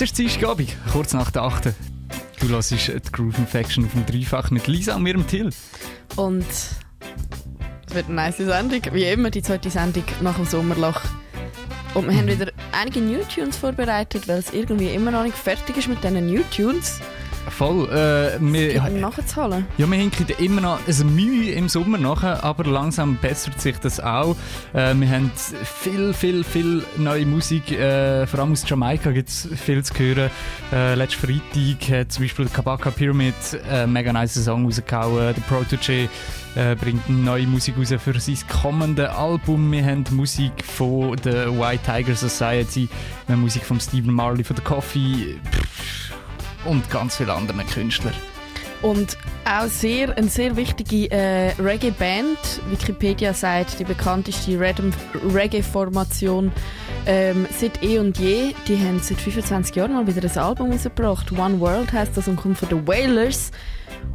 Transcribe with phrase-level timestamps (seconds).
[0.00, 1.74] Es ist Dienstagabend, kurz nach der 8.
[2.40, 5.50] Du hörst die Groove Infection auf dem Dreifach mit Lisa und mir im Till.
[6.16, 6.46] Und
[7.86, 8.80] es wird eine nice Sendung.
[8.92, 11.02] Wie immer die zweite Sendung nach dem Sommerloch.
[11.92, 15.76] Und wir haben wieder einige New Tunes vorbereitet, weil es irgendwie immer noch nicht fertig
[15.76, 16.98] ist mit diesen New Tunes.
[17.48, 17.88] Voll.
[17.88, 19.66] Äh, wir, nachzuholen.
[19.78, 24.00] Ja, wir hinken immer noch also Mühe im Sommer nachher, aber langsam bessert sich das
[24.00, 24.36] auch.
[24.72, 27.72] Äh, wir haben viel, viel, viel neue Musik.
[27.72, 30.30] Äh, vor allem aus Jamaika gibt es viel zu hören.
[30.72, 33.34] Äh, letzten Freitag hat zum Beispiel Kabaka Pyramid
[33.68, 35.34] einen äh, mega nice Song rausgehauen.
[35.34, 36.08] Der Protege
[36.54, 39.70] äh, bringt neue Musik raus für sein kommendes Album.
[39.72, 42.88] Wir haben Musik von der White Tiger Society,
[43.26, 45.38] wir haben Musik von Stephen Marley von The Coffee.
[45.50, 45.99] Pff,
[46.64, 48.12] und ganz viele andere Künstler.
[48.82, 52.38] Und auch sehr, eine sehr wichtige äh, Reggae-Band.
[52.70, 56.50] Wikipedia sagt, die bekannteste Reggae-Formation
[57.06, 58.54] ähm, seit eh und je.
[58.68, 61.30] Die haben seit 25 Jahren mal wieder ein Album rausgebracht.
[61.32, 63.50] One World heißt das und kommt von den Wailers.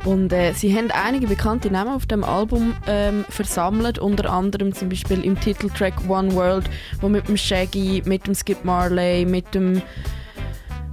[0.04, 4.90] Und äh, sie haben einige bekannte Namen auf dem Album ähm, versammelt, unter anderem zum
[4.90, 6.70] Beispiel im Titeltrack One World,
[7.02, 9.82] wo mit dem Shaggy, mit dem Skip Marley, mit dem...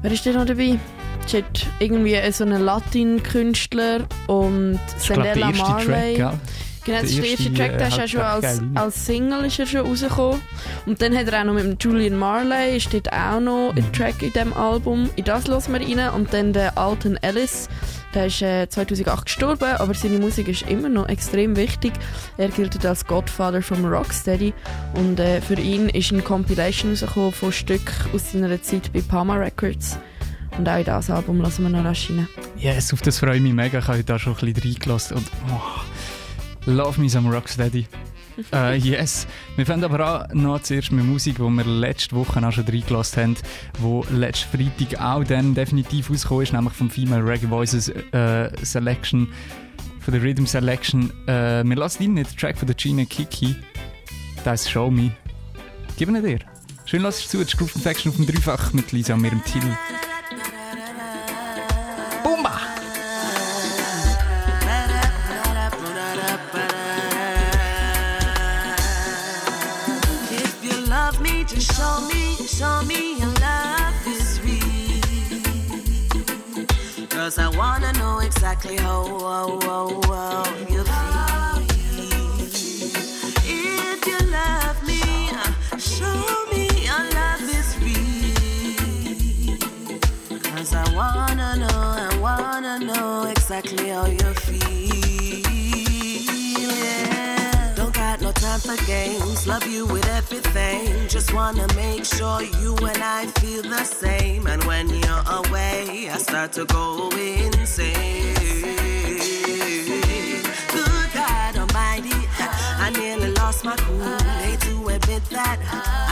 [0.02, 0.78] Wer ist denn noch dabei?
[1.22, 6.16] Hat irgendwie so einen Latin-Künstler und Sandella Marley.
[6.16, 6.34] Track,
[6.84, 9.66] Genau, das ist der erste Track, der ist ja schon als, als Single ist er
[9.66, 10.40] schon rausgekommen.
[10.84, 13.92] Und dann hat er auch noch mit Julian Marley, steht auch noch ein mhm.
[13.92, 15.08] Track in diesem Album.
[15.14, 16.14] In das hören wir rein.
[16.14, 17.68] Und dann der Alton Ellis,
[18.14, 21.92] der ist äh, 2008 gestorben, aber seine Musik ist immer noch extrem wichtig.
[22.36, 24.52] Er gilt als Godfather vom Rocksteady.
[24.94, 29.36] Und äh, für ihn ist eine Compilation rausgekommen von Stück aus seiner Zeit bei Palma
[29.36, 29.98] Records.
[30.58, 32.28] Und auch in das Album lassen wir noch rasch rein.
[32.56, 33.78] Yes, auf das freue ich mich mega.
[33.78, 35.16] Ich habe da schon ein bisschen reingelassen.
[35.16, 37.86] Und oh, love me some Rocksteady.
[38.52, 39.26] uh, yes.
[39.56, 43.22] Wir fangen aber an noch zuerst mit Musik, die wir letzte Woche auch schon reingelassen
[43.22, 43.36] haben,
[43.78, 49.28] wo letzte Freitag auch dann definitiv rausgekommen ist, nämlich vom Female Reggae Voices uh, Selection,
[50.00, 51.10] von der Rhythm Selection.
[51.26, 53.56] Uh, wir lassen ihn nicht, den Track von der Gina Kiki.
[54.44, 55.12] Das ist Show Me.
[55.96, 56.40] Gib ihn dir.
[56.84, 59.42] Schön, lass es zu, die Groove Infection auf dem Dreifach mit Lisa und mir im
[62.24, 62.52] Till.
[71.62, 75.00] show me, show me your love is real.
[77.08, 81.62] Cause I wanna know exactly how, how, how, how you feel.
[83.44, 89.58] If you love me, uh, show me your love is real.
[90.54, 91.31] Cause I wanna
[92.52, 95.40] wanna know exactly how you feel.
[96.68, 97.72] Yeah.
[97.74, 101.08] Don't got no time for games, love you with everything.
[101.08, 104.46] Just wanna make sure you and I feel the same.
[104.46, 108.34] And when you're away, I start to go insane.
[110.74, 112.18] Good God Almighty,
[112.84, 114.18] I nearly lost my cool.
[114.44, 115.58] Hate to admit that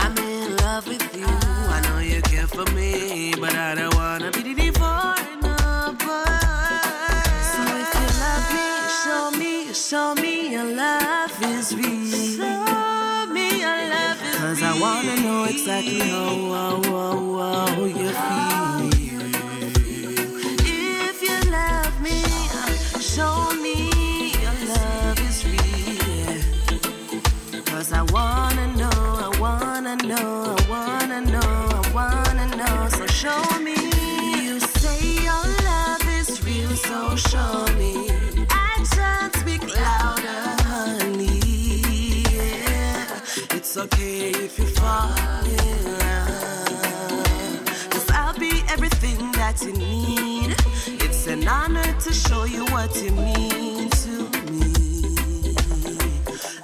[0.03, 1.27] I'm in love with you.
[1.75, 4.70] I know you care for me, but I don't wanna be
[9.73, 12.05] show me, your love is real.
[12.05, 14.39] show me your love is real.
[14.39, 19.21] Cause I wanna know exactly how, how, how, how you feel.
[20.67, 22.21] If you love me,
[22.99, 23.75] show me
[24.43, 26.41] your love is real.
[27.65, 32.89] Cause I wanna know, I wanna know, I wanna know, I wanna know.
[32.89, 33.75] So show me.
[34.43, 37.70] You say your love is real, so show
[52.41, 55.55] show you what you mean to me.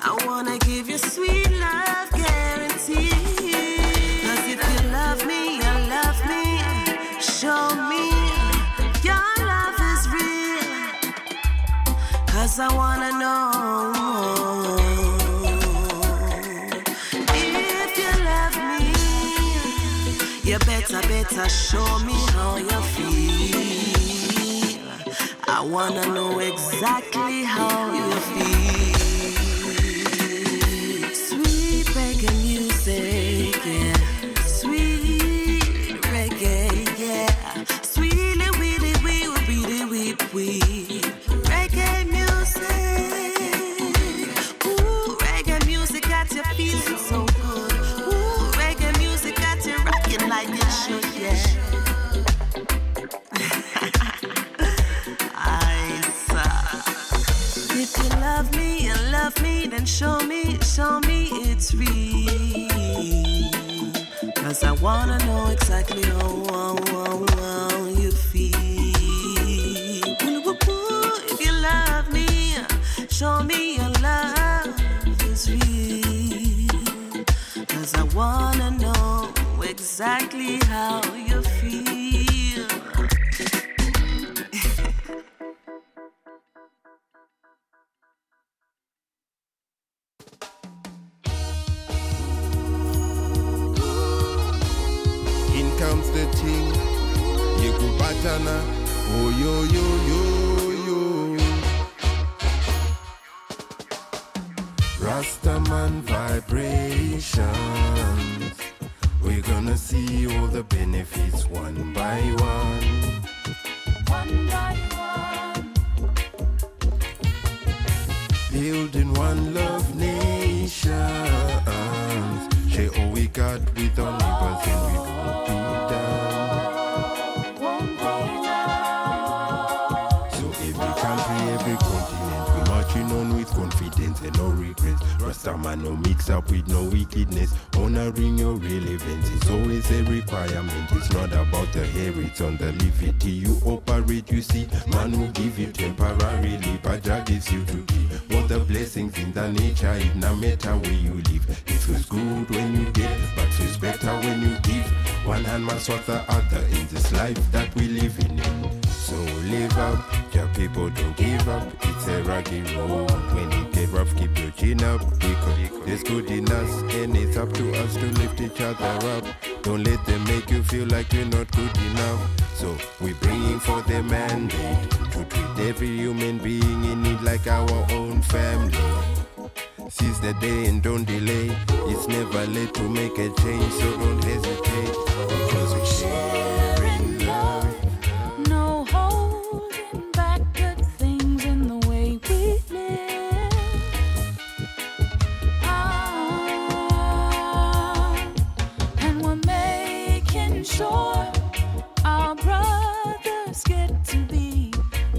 [0.01, 3.09] I wanna give you sweet love guarantee.
[4.23, 6.43] Cause if you love me, you love me.
[7.19, 8.05] Show me
[9.07, 10.65] your love is real.
[12.27, 13.51] Cause I wanna know.
[17.45, 18.83] If you love me,
[20.49, 22.16] you better, better show me
[25.77, 26.66] wanna know exactly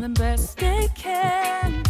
[0.09, 1.83] the best they can.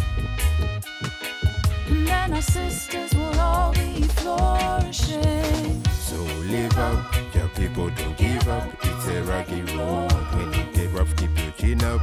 [1.87, 5.83] And then our sisters will all be flourishing.
[5.91, 6.15] So
[6.47, 8.67] live up, your people don't give up.
[8.81, 12.01] It's a rocky road, when it get rough, keep your chin up.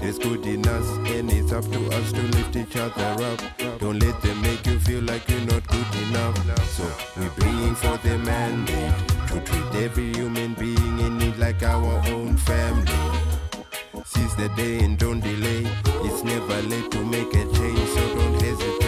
[0.00, 3.40] There's good in us, and it's up to us to lift each other up.
[3.78, 6.36] Don't let them make you feel like you're not good enough.
[6.70, 6.84] So
[7.16, 8.94] we're praying for the mandate
[9.28, 13.23] to treat every human being in need like our own family.
[14.14, 15.66] Seize the day and don't delay.
[16.06, 18.84] It's never late to make a change, so don't hesitate.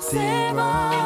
[0.00, 0.97] Sema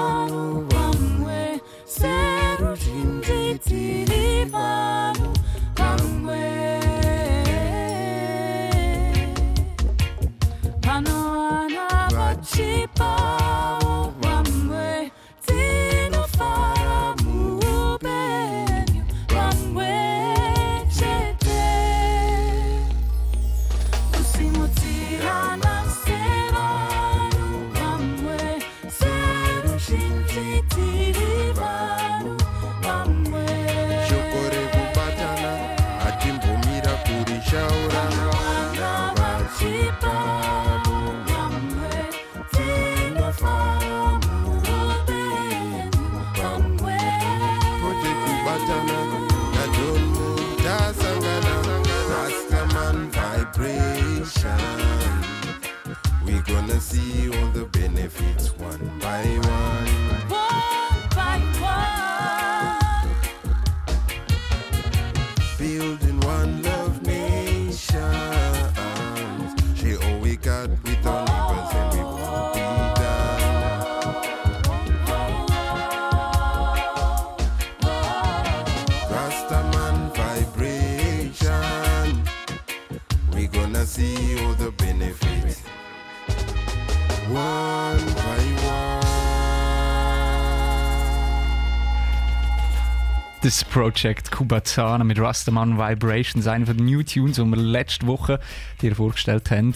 [93.52, 98.40] Genesis Project Kubazana mit Rastaman Vibrations, einer von den New Tunes, die wir letzte Woche
[98.80, 99.74] dir vorgestellt haben.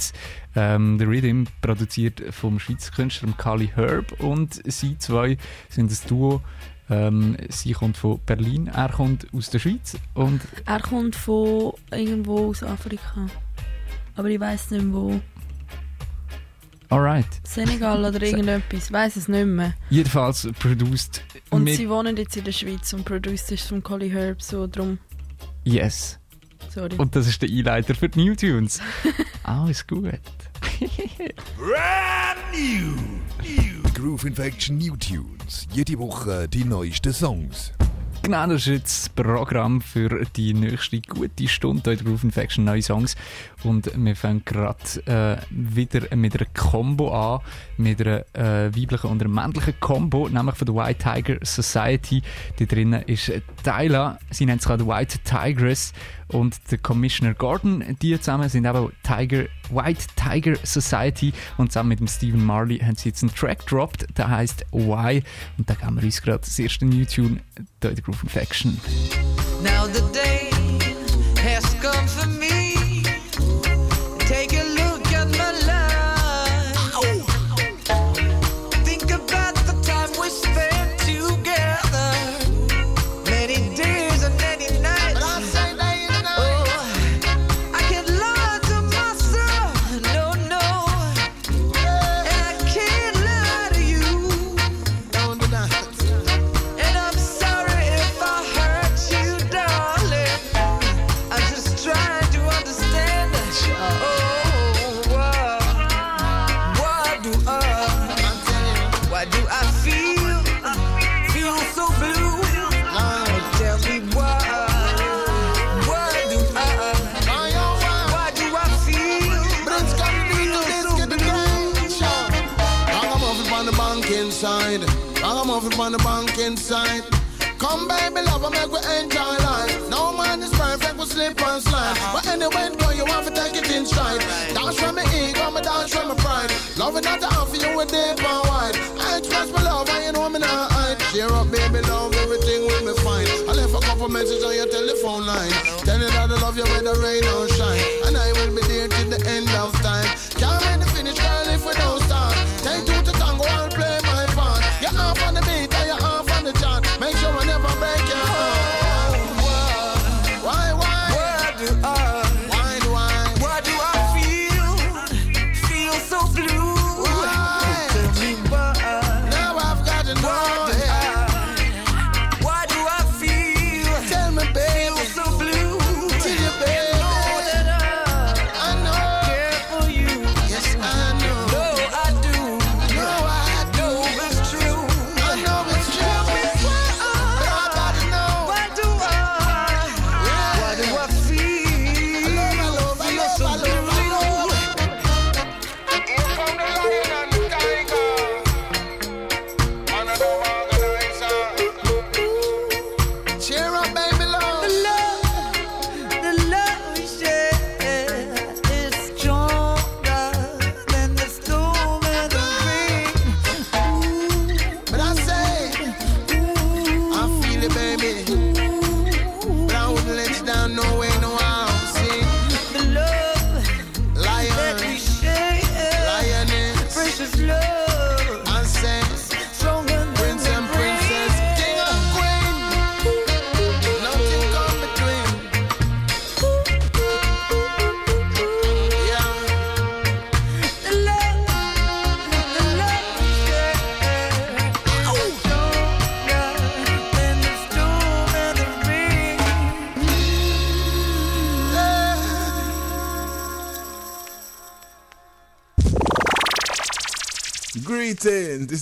[0.54, 5.36] Ähm, The Rhythm produziert vom Schweizer Künstler Kali Herb und sie zwei
[5.68, 6.40] sind das Duo.
[6.88, 10.40] Ähm, sie kommt von Berlin, er kommt aus der Schweiz und...
[10.64, 13.26] Er kommt von irgendwo aus Afrika.
[14.14, 15.20] Aber ich weiß nicht wo.
[16.88, 17.26] Alright.
[17.44, 19.74] Senegal oder irgendetwas, weiß es nicht mehr.
[19.90, 24.10] Jedenfalls produced Und mit sie wohnen jetzt in der Schweiz und produced ist von Colly
[24.10, 24.98] Herb, so drum,
[25.64, 26.18] Yes.
[26.72, 26.94] sorry.
[26.96, 28.80] Und das ist der Einleiter für die New Tunes.
[29.42, 30.04] Alles gut.
[31.56, 32.94] Brand new.
[33.42, 33.82] new.
[33.94, 35.66] Groove Infection New Tunes.
[35.72, 37.72] Jede Woche die neuesten Songs.
[38.26, 42.24] Genau, das ist jetzt das Programm für die nächste gute Stunde hier in der Groove
[42.24, 43.14] Infection neue Songs.
[43.62, 47.40] Und wir fangen gerade äh, wieder mit einer Combo an,
[47.76, 52.20] mit einer äh, weiblichen und einer männlichen Combo, nämlich von der White Tiger Society.
[52.58, 53.30] Da drinnen ist
[53.62, 55.92] Tyla, sie nennt sich gerade White Tigress
[56.28, 57.84] und der Commissioner Gordon.
[58.02, 62.96] Die zusammen sind eben Tiger, White Tiger Society und zusammen mit dem Stephen Marley haben
[62.96, 65.22] sie jetzt einen Track gedroppt, der heißt Why.
[65.58, 67.40] Und da geben wir uns gerade das erste New Tune
[67.82, 68.80] hier in der Groove Infection.
[69.62, 70.50] Now the day
[71.42, 72.45] has come for me.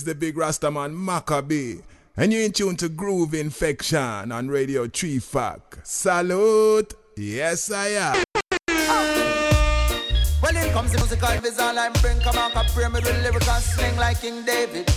[0.05, 1.79] The big Rastaman Maccabee,
[2.15, 5.79] and you're in tune to Groove Infection on Radio Tree Fac.
[5.83, 6.93] Salute!
[7.17, 8.23] Yes, I am.
[8.69, 10.39] Oh.
[10.43, 13.95] Well, in comes the musical visual I bring Come come pray me with lyrical sling
[13.97, 14.87] like King David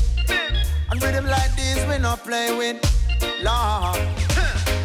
[0.91, 2.77] And rhythm like this we not play with
[3.43, 3.97] Lord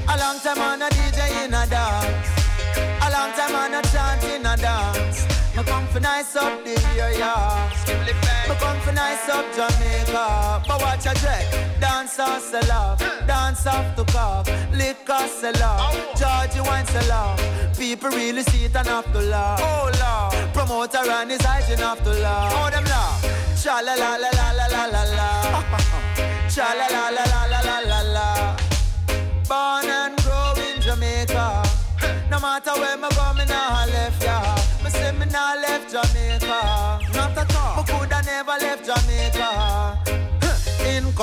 [0.07, 2.29] A long time on a DJ in a dance
[3.01, 6.73] A long time on a chant in a dance Me come for nice up the
[6.97, 7.33] area
[8.49, 11.45] Me come for nice up Jamaica But watch a track
[11.79, 17.77] Dance off sell off Dance off to cough Liquor sell off Georgie wine sell off
[17.77, 22.03] People really see it and have to laugh Oh Lord Promoter and his hygiene have
[22.03, 23.21] to laugh Oh them laugh
[23.61, 25.29] Cha la la la la la la la la
[26.49, 28.57] Cha la la la la la la la
[29.47, 31.63] Born and grow in Jamaica
[32.31, 34.62] No matter where me go, me nah left ya Me
[34.93, 36.59] say me nah left Jamaica.
[37.13, 37.77] Not at all.
[37.77, 39.92] Me coulda never left Jamaica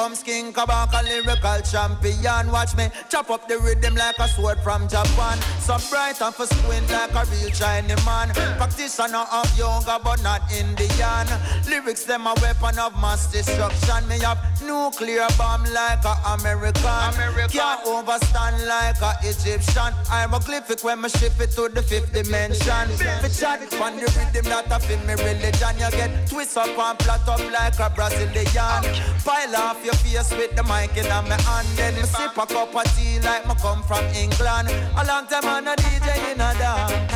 [0.01, 2.51] comes King Kabaka, lyrical champion.
[2.51, 5.37] Watch me chop up the rhythm like a sword from Japan.
[5.61, 8.31] So bright and for squint like a real Chinese man.
[8.57, 11.27] Practitioner of yoga, but not Indian.
[11.69, 14.09] Lyrics them a weapon of mass destruction.
[14.09, 17.13] Me have nuclear bomb like a American.
[17.53, 19.93] Can't overstand like a Egyptian.
[20.09, 22.89] Hieroglyphic when me shift it to the fifth dimension.
[23.21, 25.75] The chat on the rhythm that a me religion.
[25.77, 28.81] You get twist up and flat up like a Brazilian.
[29.25, 31.69] Pile off your face with the mic in my hand.
[31.77, 34.69] Then me sip a cup of tea like me come from England.
[34.97, 37.13] A long time on a DJ in a dance.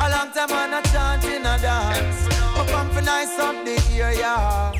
[0.00, 2.20] A long time on a chant in a dance.
[2.56, 4.72] Me come for nice up the area.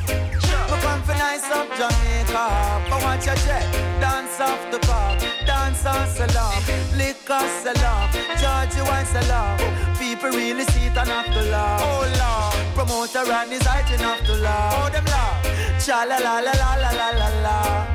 [0.71, 2.47] Me come for nice up Jamaica.
[2.89, 3.67] But watch your check.
[4.01, 5.19] Dance off the cup.
[5.47, 6.63] Dance on salam.
[6.97, 8.11] Liquor salam.
[8.41, 9.59] Georgie wine salam.
[9.99, 11.81] People really see it and have to laugh.
[11.83, 12.54] Oh Lord.
[12.75, 14.75] Promoter and his heighting have to laugh.
[14.77, 15.85] Oh them laugh.
[15.85, 17.87] Cha la la la la la la la la.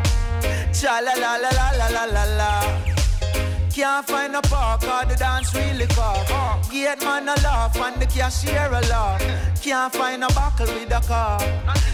[0.71, 2.51] Cha la la la la la la la la.
[3.69, 6.71] Can't find a park or the dance really cough.
[6.71, 9.21] Gate man a laugh and the cashier a laugh.
[9.61, 11.39] Can't find a buckle with a car.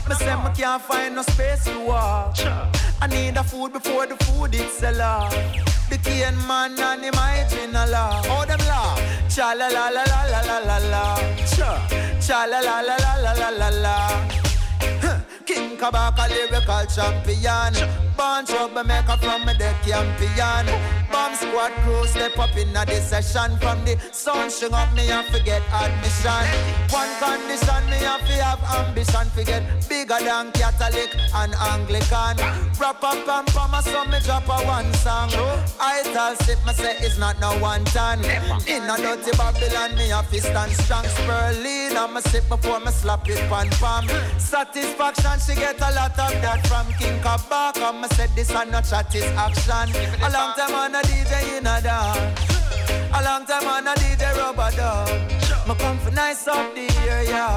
[0.08, 2.38] Me say me can't find no space to walk.
[3.01, 5.30] I need a food before the food it's a law.
[5.89, 8.22] The cane man and him hygiene a law.
[8.25, 8.96] Oh them law.
[9.27, 11.15] Cha la la la la la la la la.
[11.46, 14.45] Cha cha la la la la la la la la.
[15.75, 18.05] King Kabaka lyrical champion.
[18.15, 20.65] Born troublemaker from the champion
[21.12, 25.27] Bomb squad crew step up in a session From the sun string up me and
[25.27, 26.48] forget admission.
[26.89, 32.38] One condition me have to have ambition Forget bigger than Catholic and Anglican.
[32.79, 35.29] Wrap up and pama so me drop a one song.
[35.79, 38.24] I tell sip me say it's not no one ton
[38.68, 40.72] In a dirty Babylon me have to stand
[41.96, 44.07] and me sip before me slap it pan palm
[44.38, 47.90] Satisfaction she get a lot of that from King Kabaka.
[48.00, 49.90] Me said this and no chat is action.
[50.22, 52.40] A long time on a DJ in a dance
[53.14, 55.10] A long time on a DJ rubber dub
[55.68, 57.48] Me come for nice up the area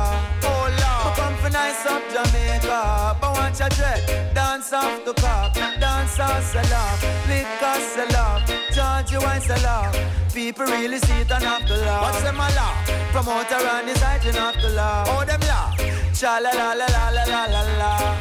[0.42, 1.04] Oh Lord.
[1.04, 3.16] Me come for nice up Jamaica.
[3.20, 6.96] But watch a dread Dance off the cock Dance off salam
[7.28, 8.42] Liquor salam
[8.72, 9.92] Georgie wine salam
[10.32, 12.02] People really see it and have to laugh.
[12.02, 12.86] What's them a laugh?
[13.12, 15.08] Promoter and his hygiene have to laugh.
[15.10, 18.18] Oh them laugh Cha la la la la la la la la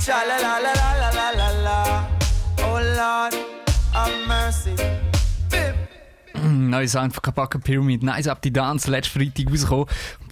[0.00, 2.08] Cha la la la la la la la la
[2.64, 3.34] Oh Lord
[3.92, 4.74] have mercy
[5.50, 6.70] Bim.
[6.70, 8.02] Neues Sound von Pyramid.
[8.02, 9.88] Nice ab die Dance letzten Freitag rausgekommen.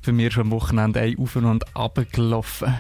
[0.07, 2.75] Bei mir schon am Wochenende ein auf und ab gelaufen.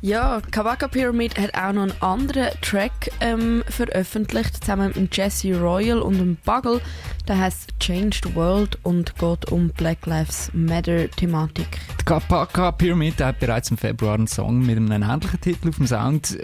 [0.00, 5.98] Ja, Kabaka Pyramid hat auch noch einen anderen Track ähm, veröffentlicht, zusammen mit Jesse Royal
[5.98, 6.80] und dem Bugle.
[7.26, 11.66] Der heißt Change the World und geht um Black Lives Matter Thematik.
[12.00, 15.86] Die Kabaka Pyramid hat bereits im Februar einen Song mit einem ähnlichen Titel auf dem
[15.88, 16.38] Sound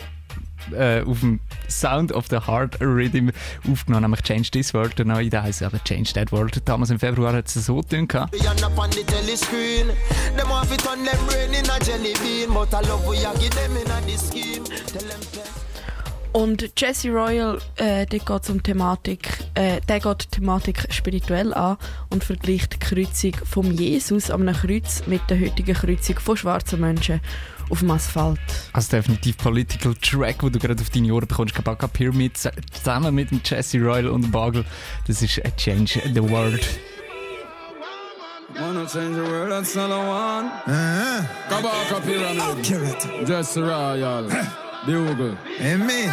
[0.73, 3.31] äh, auf dem Sound of the Heart Rhythm
[3.71, 4.99] aufgenommen, nämlich Change This World.
[4.99, 6.61] Der neue, der heisst aber Change That World.
[6.65, 8.09] Damals im Februar hat es so getan.
[8.09, 8.35] gehabt.
[16.35, 21.77] Und Jesse Royal, äh, der geht um Thematik, äh, der geht die Thematik spirituell an
[22.11, 26.81] und vergleicht die Kreuzung vom Jesus an einem Kreuz mit der heutigen Kreuzung von schwarzen
[26.81, 27.21] Menschen
[27.71, 28.39] auf dem Asphalt.
[28.73, 31.55] Also definitiv Political Track, wo du gerade auf deine Ohren bekommst.
[31.55, 34.65] Kabaka Pyramid zusammen mit dem Jesse Royal und dem Bagel.
[35.07, 36.67] Das ist a Change the World.
[38.57, 40.53] Wanna change the world, that's all I want.
[40.69, 41.25] Uh-huh.
[41.49, 42.41] Kabaka Pyramid.
[42.41, 43.27] Accurate.
[43.27, 44.29] Jesse Royal.
[44.87, 45.37] Bugle.
[45.61, 46.09] And me.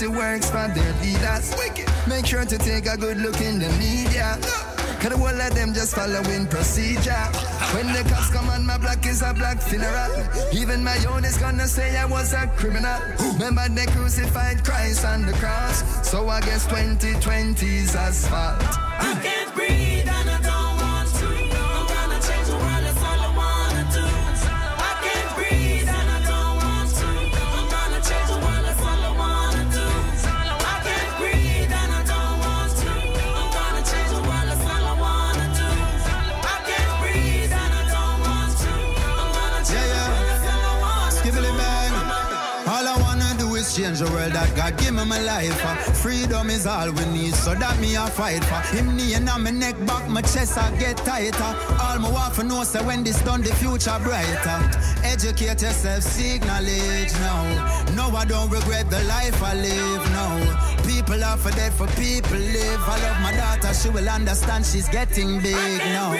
[0.00, 1.54] Dirty works for their leaders.
[2.08, 4.38] Make sure to take a good look in the media.
[5.00, 7.24] Cause the whole of them just following procedure.
[7.74, 10.10] When the cops come on, my black is a black funeral.
[10.52, 13.00] Even my own is gonna say I was a criminal.
[13.34, 15.82] Remember they crucified Christ on the cross.
[16.08, 18.89] So I guess 2020's asphalt.
[43.90, 45.64] Change the world that God give me my life.
[45.64, 45.74] uh.
[45.92, 48.60] Freedom is all we need, so that me a fight for.
[48.76, 51.54] Him knee and my neck back, my chest I get tighter.
[51.82, 54.58] All my want for know, say when this done, the future brighter.
[55.04, 57.84] Educate yourself, seek knowledge now.
[57.96, 60.76] No, I don't regret the life I live now.
[60.86, 62.80] People are for dead, for people live.
[62.86, 66.12] I love my daughter, she will understand she's getting big now.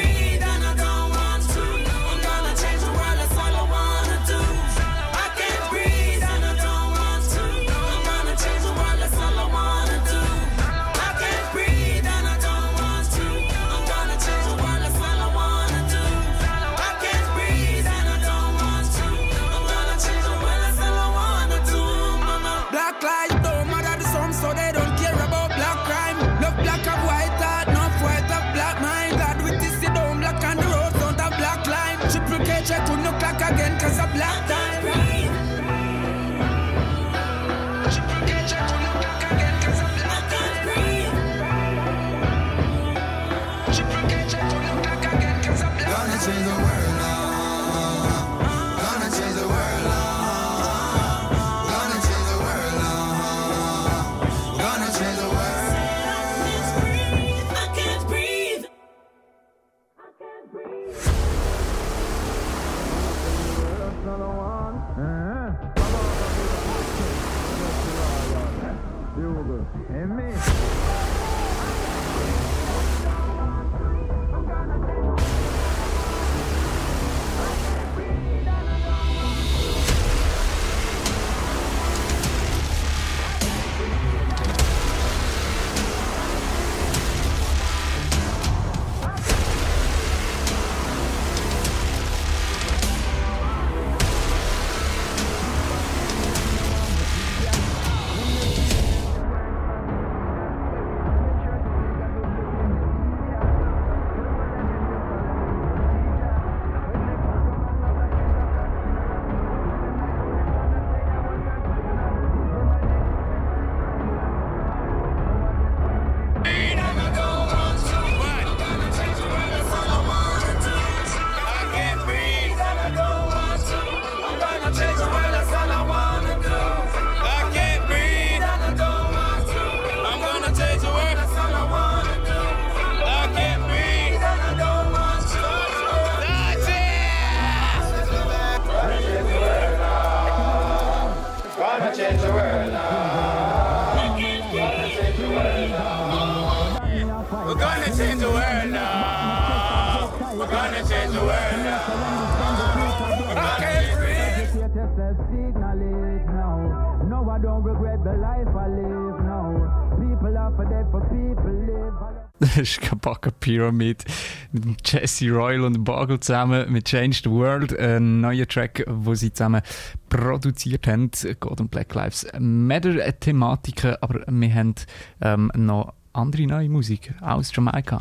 [162.41, 164.05] Das ist Kabaka Pyramid
[164.53, 167.79] mit Jesse Royal und Bagel zusammen mit Change the World.
[167.79, 169.61] Ein neuer Track, wo sie zusammen
[170.09, 171.11] produziert haben.
[171.11, 174.75] Geht um Black Lives Matter Thematiken, aber wir haben
[175.21, 178.01] ähm, noch andere neue Musik aus Jamaika.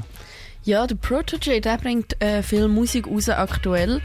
[0.64, 4.02] Ja, der Protege, der bringt äh, viel Musik raus aktuell.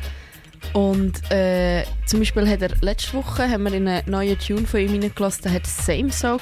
[0.73, 4.81] Und äh, zum Beispiel hat er letzte Woche haben wir in einen neuen Tune von
[4.81, 6.39] ihm reingelassen, der hat Same So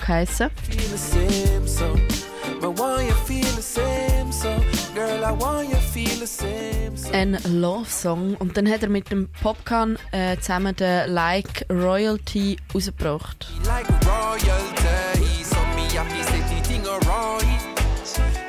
[1.67, 1.85] so.
[7.13, 8.35] Ein Love-Song.
[8.37, 13.49] Und dann hat er mit dem Popcorn äh, zusammen den Like Royalty rausgebracht.
[13.67, 17.45] Like royalty, so me happy say the thing alright.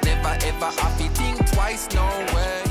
[0.04, 2.63] Never ever happy think twice, no way.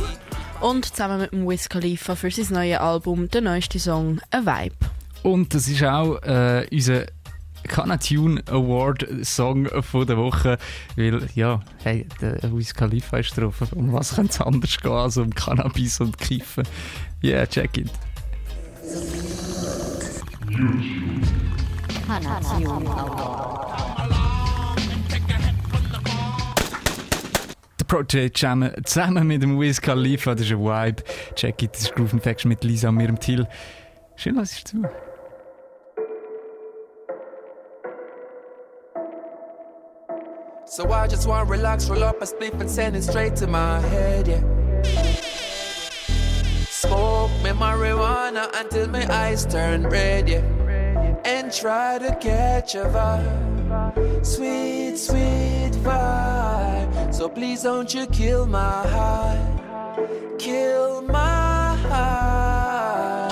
[0.63, 4.77] Und zusammen mit dem Wiz Khalifa für sein neues Album, der neueste Song, A Vibe.
[5.25, 7.07] Und das ist auch äh, unser
[7.65, 10.59] Kana Tune Award Song von der Woche,
[10.95, 13.57] weil ja, hey, der Wiz Khalifa ist drauf.
[13.73, 16.63] Um was könnte es anders gehen als um Cannabis und Kiffen?
[17.25, 17.91] Yeah, check it.
[22.09, 22.21] Der
[27.93, 31.03] Project zusammen, zusammen mit dem Wiz Khalifa, das ist ein Vibe.
[31.35, 33.19] Check it, das ist Groove Faction mit Lisa und mir im.
[33.21, 34.83] Schön, was ist zu.
[40.65, 43.47] So I just want to relax, roll up a spliff and send it straight to
[43.47, 44.41] my head, yeah.
[46.71, 50.41] Smoke me marijuana until my eyes turn red, yeah.
[51.25, 57.15] And try to catch a vibe, sweet, sweet vibe.
[57.15, 59.97] So please don't you kill my high,
[60.39, 63.29] kill my high.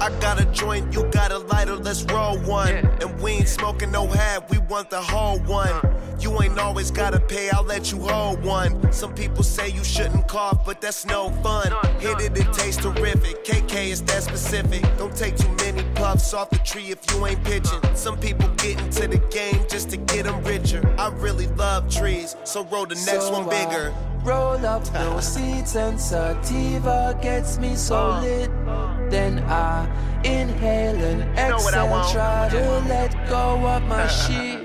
[0.00, 2.74] I got a joint, you got a lighter, let's let's roll one.
[3.00, 5.91] And we ain't smoking no hat, we want the whole one.
[6.22, 8.92] You ain't always gotta pay, I'll let you hold one.
[8.92, 11.72] Some people say you shouldn't cough, but that's no fun.
[11.98, 13.44] Hit it, it tastes terrific.
[13.44, 14.82] KK is that specific.
[14.96, 17.80] Don't take too many puffs off the tree if you ain't pitching.
[17.96, 20.94] Some people get into the game just to get them richer.
[20.96, 23.92] I really love trees, so roll the next So one bigger.
[23.92, 28.20] I roll up no seeds and sativa gets me so uh.
[28.20, 28.50] lit.
[29.10, 29.90] Then I
[30.22, 34.61] inhale and know what I exhale, try to let go of my shit.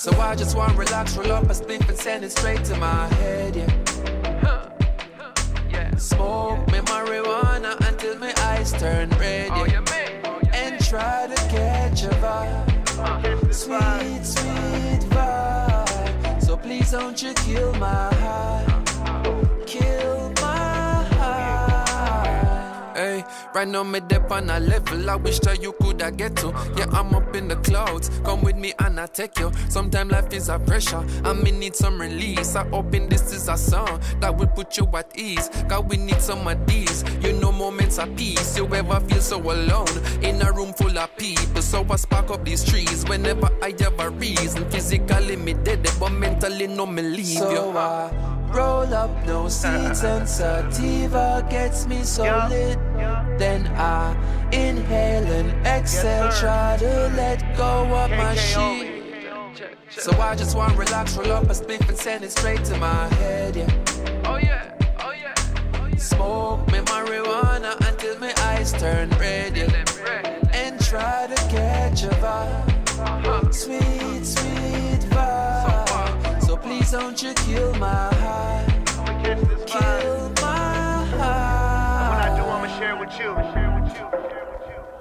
[0.00, 2.76] So I just want to relax, roll up a spliff and send it straight to
[2.76, 3.54] my head,
[5.68, 5.94] yeah.
[5.98, 9.84] Smoke me marijuana until my eyes turn red, yeah.
[10.54, 13.52] And try to catch a vibe.
[13.52, 16.42] Sweet, sweet vibe.
[16.44, 18.79] So please don't you kill my high.
[23.54, 26.48] Right now me dip on a level I wish that you could have get to.
[26.76, 28.10] Yeah, I'm up in the clouds.
[28.24, 29.50] Come with me and I take you.
[29.68, 32.54] Sometimes life is a pressure and me need some release.
[32.56, 35.48] I hoping this is a song that will put you at ease.
[35.68, 37.04] Cause we need some of these.
[37.22, 38.56] You know moments of peace.
[38.56, 39.88] You ever feel so alone
[40.22, 41.62] in a room full of people.
[41.62, 44.68] So I spark up these trees whenever I have a reason.
[44.70, 47.78] Physically me dead, but mentally no me leave So you.
[47.78, 52.78] I roll up no seeds and sativa gets me so lit.
[53.38, 54.14] Then I
[54.52, 59.00] inhale and exhale, try to let go of my shit.
[59.90, 62.76] So I just want to relax, roll up a spliff and send it straight to
[62.76, 64.22] my head, yeah.
[64.24, 65.96] Oh yeah, oh yeah.
[65.96, 70.48] Smoke me marijuana until my eyes turn red, yeah.
[70.52, 73.54] And try to catch a vibe.
[73.54, 74.89] Sweet, sweet please
[76.90, 78.66] don't you kill my high.
[79.66, 81.50] Kill my high.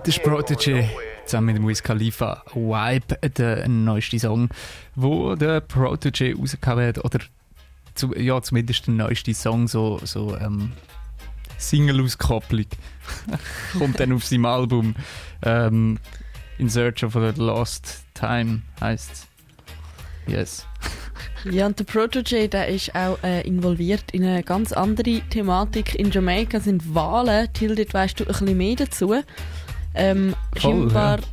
[0.04, 0.90] Das ist Prodigy
[1.26, 4.50] zusammen mit Wiz Khalifa Vibe, der neueste Song,
[4.96, 7.20] wo der Prodigy rausgehauen hat, oder
[7.96, 10.72] zu, ja, zumindest der neueste Song, so, so ähm,
[11.58, 12.66] Single-Auskopplung,
[13.78, 14.96] kommt dann auf seinem Album
[15.44, 16.00] ähm,
[16.58, 19.28] In Search of a Lost Time, heisst
[20.28, 20.66] Yes.
[21.50, 25.96] Ja, und der Protege, der ist auch äh, involviert in eine ganz andere Thematik.
[25.96, 27.48] In Jamaika sind Wahlen.
[27.54, 29.16] Till, dort weißt du ein bisschen mehr dazu.
[29.96, 31.26] Ähm, Voll, scheinbar, ja.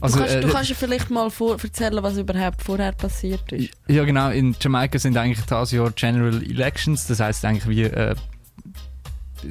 [0.00, 3.52] Also, du, kannst, du äh, kannst ja vielleicht mal vor, erzählen, was überhaupt vorher passiert
[3.52, 3.70] ist.
[3.86, 4.30] Ja, genau.
[4.30, 7.06] In Jamaika sind eigentlich dieses Jahr General Elections.
[7.06, 8.14] Das heißt eigentlich wie äh,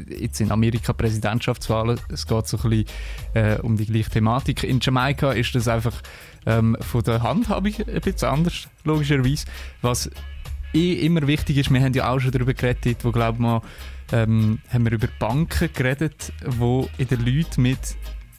[0.07, 1.99] jetzt in Amerika Präsidentschaftswahlen.
[2.09, 2.85] Es geht so ein bisschen
[3.33, 4.63] äh, um die gleiche Thematik.
[4.63, 6.01] In Jamaika ist das einfach
[6.45, 9.45] ähm, von der Handhabung ein bisschen anders, logischerweise.
[9.81, 10.09] Was
[10.73, 13.61] eh immer wichtig ist, wir haben ja auch schon darüber geredet, wo glaube mal
[14.11, 17.79] ähm, haben wir über Banken geredet, wo in den Leuten mit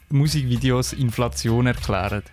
[0.09, 2.23] Musikvideos Inflation erklären.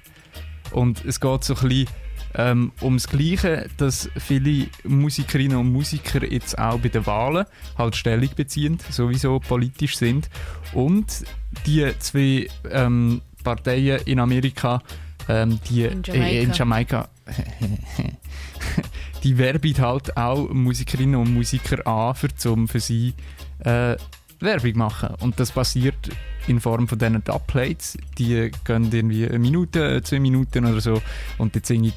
[0.70, 1.88] Und es geht so ein bisschen
[2.34, 8.30] ähm, ums Gleiche, dass viele Musikerinnen und Musiker jetzt auch bei den Wahlen halt Stellung
[8.34, 10.28] beziehen, sowieso politisch sind.
[10.72, 11.24] Und
[11.66, 14.82] die zwei ähm, Parteien in Amerika,
[15.28, 17.08] ähm, die In äh, in Jamaika,
[19.22, 23.14] die werben halt auch Musikerinnen und Musiker an, für, um für sie
[23.60, 23.96] äh,
[24.40, 25.14] Werbung machen.
[25.20, 26.10] Und das passiert
[26.46, 27.96] in Form von diesen Dubplates.
[28.18, 31.02] Die gehen irgendwie eine Minute, zwei Minuten oder so
[31.38, 31.92] und dann singen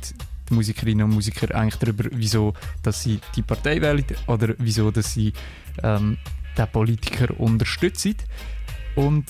[0.50, 2.54] die Musikerinnen und Musiker eigentlich darüber, wieso
[2.84, 5.34] dass sie die Partei wählen oder wieso dass sie
[5.84, 6.18] ähm,
[6.58, 8.16] den Politiker unterstützen.
[8.96, 9.26] Und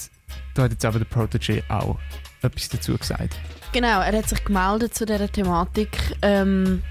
[0.54, 1.98] da hat jetzt aber der Protege auch
[2.42, 3.36] etwas dazu gesagt.
[3.72, 6.82] Genau, er hat sich gemeldet zu dieser Thematik, ähm,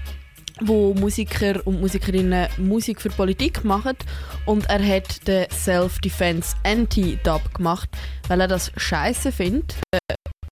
[0.61, 3.97] wo Musiker und Musikerinnen Musik für Politik machen
[4.45, 7.89] und er hat den Self-Defense Anti-Dub gemacht,
[8.27, 9.75] weil er das scheiße findet.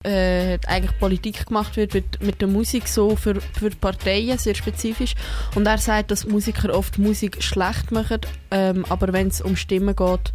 [0.06, 4.54] Äh, hat eigentlich Politik gemacht wird mit, mit der Musik so für, für Parteien, sehr
[4.54, 5.14] spezifisch.
[5.56, 8.20] Und er sagt, dass Musiker oft Musik schlecht machen,
[8.52, 10.34] ähm, aber wenn es um Stimmen geht,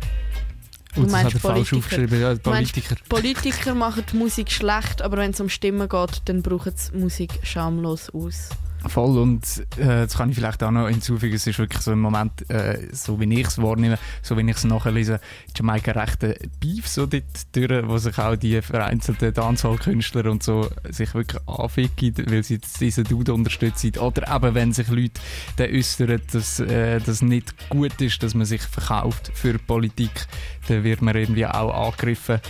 [0.96, 2.96] Und das hat er falsch aufgeschrieben, ja, Du meinst, Politiker.
[3.10, 7.38] Politiker machen die Musik schlecht, aber wenn es um Stimmen geht, dann brauchen sie Musik
[7.42, 8.48] schamlos aus.
[8.86, 9.44] Voll und
[9.76, 12.88] äh, das kann ich vielleicht auch noch hinzufügen, es ist wirklich so im Moment, äh,
[12.92, 15.20] so wie ich es wahrnehme, so wie ich es nachlese,
[15.56, 20.70] Jamaika recht ein Beef so dort durch, wo sich auch die vereinzelten Dancehall-Künstler und so
[20.88, 23.98] sich wirklich anficken, weil sie jetzt diesen Dude unterstützen.
[23.98, 25.20] Oder eben, wenn sich Leute
[25.56, 30.26] dann äußern, dass äh, das nicht gut ist, dass man sich verkauft für Politik,
[30.68, 32.40] dann wird man irgendwie auch angegriffen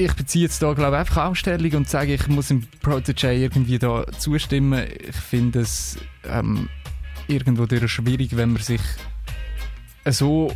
[0.00, 3.78] ich beziehe jetzt da glaube einfach auch Stellung und sage, ich muss dem Protege irgendwie
[3.78, 4.86] da zustimmen.
[5.08, 6.68] Ich finde es ähm,
[7.28, 8.80] irgendwo schwierig, wenn man sich
[10.06, 10.54] so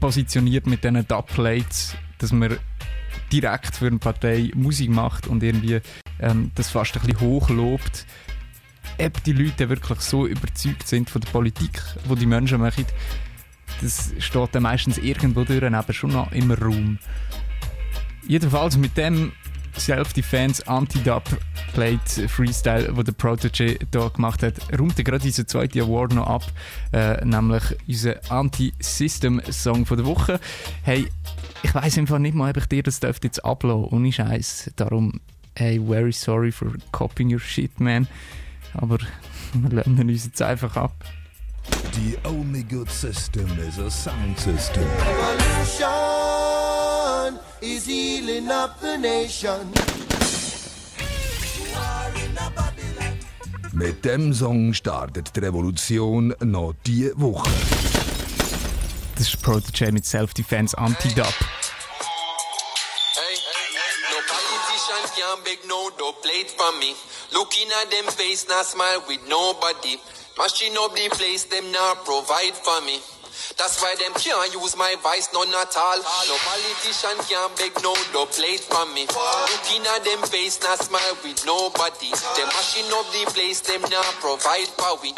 [0.00, 2.58] positioniert mit diesen Dubplates, dass man
[3.32, 5.80] direkt für eine Partei Musik macht und irgendwie
[6.20, 8.06] ähm, das fast ein bisschen hochlobt,
[9.00, 12.86] ob die Leute wirklich so überzeugt sind von der Politik, wo die Menschen machen,
[13.80, 16.98] das steht dann meistens irgendwo durch, aber schon noch im Raum.
[18.28, 19.32] Jedenfalls mit dem
[19.78, 21.24] Self-Defense Anti-Dub
[21.72, 26.44] Plate Freestyle, wo der Protege hier gemacht hat, er gerade unseren zweiten Award noch ab,
[26.92, 30.40] äh, nämlich unseren Anti-System-Song der Woche.
[30.82, 31.08] Hey,
[31.62, 34.72] ich weiß einfach nicht mal, ob ich dir das dürfte jetzt ablassen, ohne Scheiß.
[34.76, 35.20] Darum,
[35.56, 38.06] hey, very sorry for copying your shit, man.
[38.74, 38.98] Aber
[39.54, 40.92] wir lernen uns jetzt einfach ab.
[41.92, 44.84] The only good system is a sound system.
[44.84, 46.27] Revolution
[47.60, 49.72] is healing up the nation.
[53.72, 57.48] Mit dem Song startet die Revolution noch diese Woche.
[59.14, 61.26] Das ist Protege mit Self-Defense Anti-Dub.
[64.10, 66.94] No politician can beg no dough plate from me.
[67.32, 69.98] Looking at them face, not smile with nobody.
[70.36, 73.00] Mashing up the place, them not provide for me.
[73.56, 75.98] That's why them can't use my voice, none at all.
[76.26, 79.06] No politician can beg no dough plate from me.
[79.06, 82.10] Looking at them face, not smile with nobody.
[82.34, 85.14] Them mashing up the place, them not provide for we.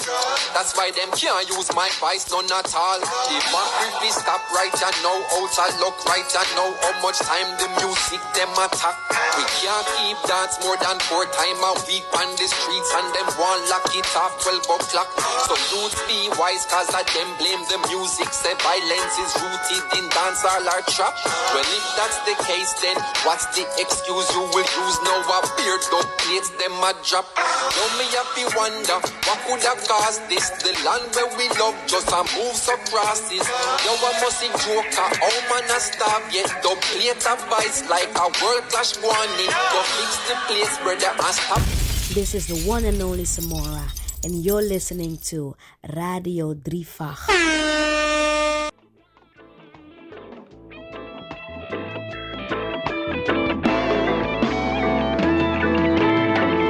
[0.52, 3.00] That's why them can't use my voice, none at all.
[3.00, 6.70] The mockery be stop right and now, out of luck right and now.
[6.84, 8.96] How much time the music them attack?
[9.36, 13.28] We can't keep dance more than four time a week on the streets and them
[13.40, 15.08] want lock it off 12 o'clock.
[15.48, 18.09] So youth be wise cause of them blame the music.
[18.10, 21.14] Say violence is rooted in dance all our trap.
[21.54, 24.96] Well if that's the case then what's the excuse you will use?
[25.06, 27.30] No a beard up plates them a drop.
[27.38, 30.50] Now me happy wonder what could have caused this?
[30.58, 33.46] The land where we love just a move so crosses.
[33.86, 38.10] Yo I must see joker, how man a starve yet the plate a vice like
[38.18, 39.54] a world clash warning.
[39.70, 41.62] Go fix the place brother and stop
[42.10, 43.86] This is the one and only Samora,
[44.24, 45.56] and you're listening to
[45.96, 47.28] Radio Drifach.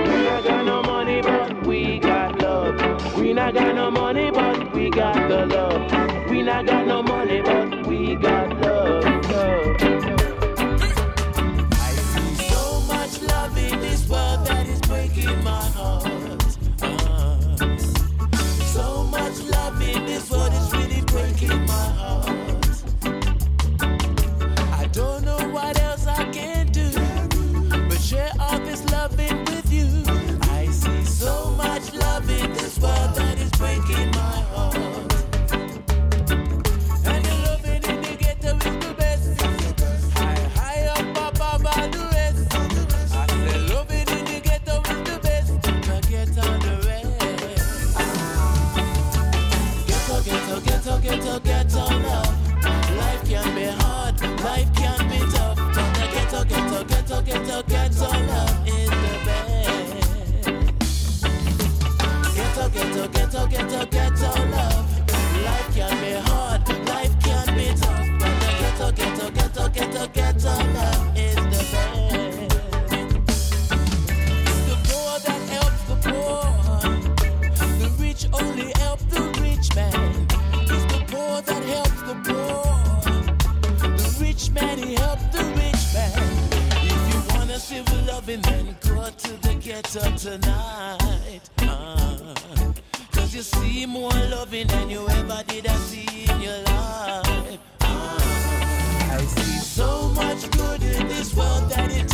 [0.06, 3.16] We not got no money, but we got love.
[3.16, 6.30] We not got no money, but we got the love.
[6.30, 8.59] We not got no money, but we got
[57.30, 60.50] ghetto, ghetto, love is the best.
[62.34, 64.88] Ghetto, ghetto, ghetto, ghetto, ghetto love.
[65.44, 68.08] Life can be hard, life can be tough.
[68.18, 72.50] But the ghetto, ghetto, ghetto, ghetto, ghetto love is the best.
[74.68, 76.42] The poor that helps the poor.
[77.78, 80.26] The rich only help the rich man.
[80.62, 82.69] It's the poor that helps the poor.
[87.70, 91.40] Wanna civil loving, then go to the ghetto tonight.
[91.58, 92.34] Uh,
[93.12, 97.58] Cause you see more loving than you ever did I see in your life.
[97.80, 98.18] Uh,
[99.12, 102.09] I see so much good in this world that it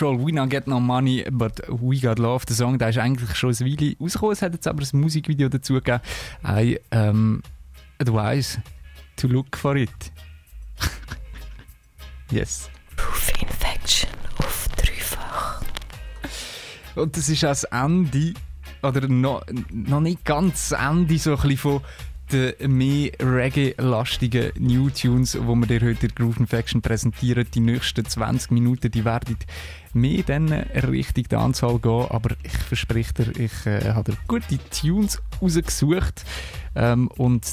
[0.00, 2.46] Control, We Not Get No Money, but We Got Love.
[2.46, 4.32] Der Song, der ist eigentlich schon ein Weile rausgekommen.
[4.32, 6.00] Es hat jetzt aber ein Musikvideo dazu gegeben.
[6.42, 7.42] I um,
[7.98, 8.62] advise
[9.16, 9.90] to look for it.
[12.30, 12.70] yes.
[12.96, 15.60] Proof Infection auf dreifach.
[16.94, 18.32] Und das ist auch das Ende,
[18.82, 21.80] oder noch, noch nicht ganz das Ende so ein bisschen von
[22.32, 27.46] den mehr Reggae-lastigen New Tunes, die wir dir heute in Groove Infection präsentieren.
[27.54, 29.36] Die nächsten 20 Minuten, die werden
[29.92, 34.58] mehr dann Richtung der Anzahl gehen, aber ich verspreche dir, ich äh, habe dir gute
[34.70, 36.24] Tunes rausgesucht.
[36.74, 37.46] Ähm, und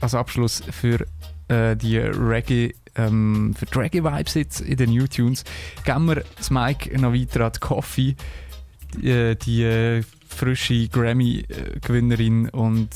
[0.00, 1.06] als Abschluss für
[1.48, 5.44] äh, die Reggae ähm, für die Reggae-Vibes jetzt in den New Tunes
[5.84, 8.16] geben wir das Mic noch weiter an die Coffee.
[8.94, 10.02] Die, äh, die äh,
[10.36, 12.90] frische Grammy-Gewinnerin und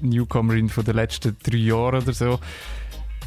[0.00, 2.40] Newcomerin von den letzten drei Jahren oder so.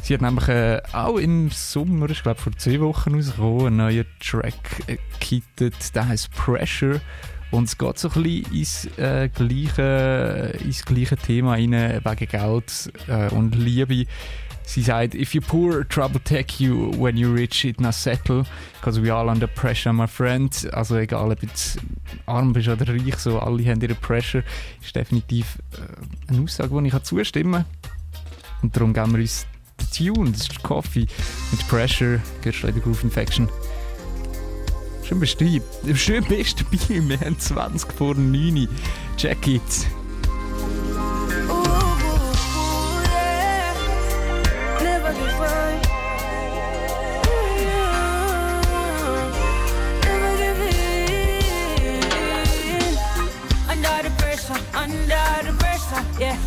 [0.02, 4.06] Sie hat nämlich äh, auch im Sommer, ich glaube vor zwei Wochen rausgekommen, einen neuen
[4.20, 4.98] Track äh,
[5.94, 7.00] der heißt Pressure.
[7.50, 12.92] Und es geht so ein bisschen ins, äh, gleiche, ins gleiche Thema rein, wegen Geld
[13.08, 14.06] äh, und Liebe.
[14.66, 18.44] Sie sagt, if you poor, trouble take you, when you rich, it not settle,
[18.74, 20.50] because we all under pressure, my friend.
[20.72, 21.46] Also egal, ob du
[22.26, 24.42] arm bist oder reich, so alle haben ihre Pressure.
[24.82, 27.64] Ist definitiv äh, eine Aussage, die ich zustimmen kann.
[28.62, 29.46] Und darum geben wir uns
[29.78, 31.06] den Tune, das ist Coffee
[31.50, 33.48] mit Pressure, gehört schon in der Groove Infection.
[35.06, 35.94] Schön bist du dabei.
[35.94, 37.08] Schön bist du dabei.
[37.08, 38.66] Wir haben 20 vor 9.
[39.18, 40.03] Check it.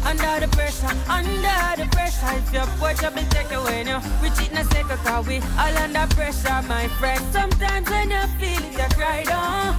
[0.07, 2.31] Under the pressure, under the pressure.
[2.39, 5.77] If your up and take away now, we cheat in a second, cause we all
[5.77, 7.21] under pressure, my friend.
[7.31, 9.73] Sometimes when you feel it, you cry down.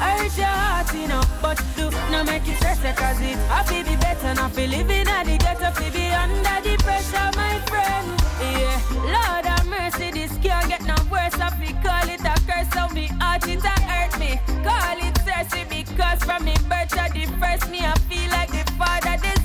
[0.00, 3.96] Hurt your heart, you know, but do not make it stress cause it happy be
[3.96, 8.08] better not be living at the ghetto, fi be under the pressure, my friend.
[8.40, 8.80] Yeah,
[9.14, 11.38] Lord have mercy, this can't get no worse.
[11.38, 14.40] I fi call it a curse, so me heart it a hurt me.
[14.64, 18.64] Call it thirsty because from me birth you the first me, I feel like the
[18.78, 19.39] father desert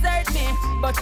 [0.64, 0.80] me.
[0.82, 0.98] But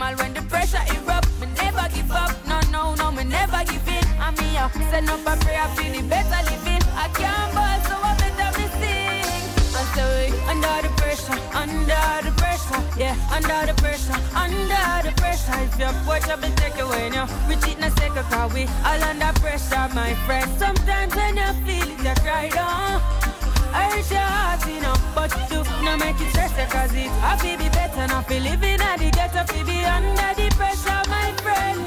[0.00, 2.32] all when the pressure erupt, me never give up.
[2.46, 4.04] No, no, no, me never give in.
[4.20, 6.82] I me up, send up a prayer, feel the better living.
[6.94, 9.38] I can't ball, so I better me sing.
[9.78, 15.54] I say under the pressure, under the pressure, yeah, under the pressure, under the pressure.
[15.62, 19.02] If your watch up and take away now, we cheat a second, cause we all
[19.02, 20.50] under pressure, my friend.
[20.58, 23.37] Sometimes when you feel it, you cry down.
[23.70, 28.26] Heart, you know, but do not make it stress cause it happy be better not
[28.28, 31.84] be living at the ghetto, fi be under the pressure, my friend.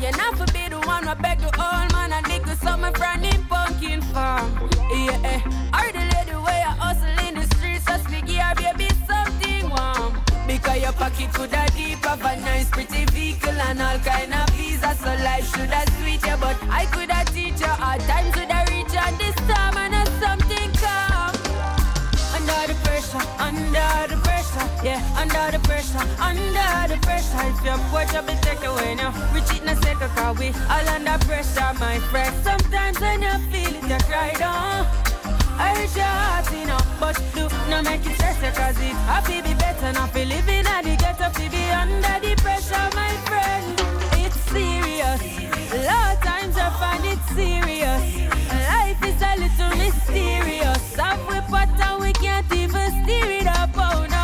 [0.00, 3.20] You're not for be the one who beg the old man and the summer from
[3.20, 4.70] the pumpkin farm.
[4.90, 5.40] Yeah, eh.
[5.76, 10.20] Or the lady way I hustle in the streets, so speak here, baby, something warm.
[10.46, 14.48] Because your pocket could have deep of a nice pretty vehicle and all kind of
[14.50, 18.34] visa, so life should have sweet you, but I could have teach you hard times
[18.36, 19.67] would have reach you and this time
[24.88, 27.42] yeah, under the pressure, under the pressure.
[27.50, 27.78] If your
[28.18, 31.72] up and take away now, we cheat in a second, cause we all under pressure,
[31.78, 32.32] my friend.
[32.42, 34.86] Sometimes when you feel it, you cry down.
[35.60, 36.64] Hurt your heart, you
[37.00, 40.66] but do not make it stress you, cause it happy be better not be living
[40.66, 43.74] at the ghetto, fi be under the pressure, my friend.
[44.22, 45.20] It's serious,
[45.74, 48.02] a lot of times I find it serious.
[48.72, 50.84] Life is a little mysterious.
[51.28, 54.17] We pot and we can't even steer it up, oh no.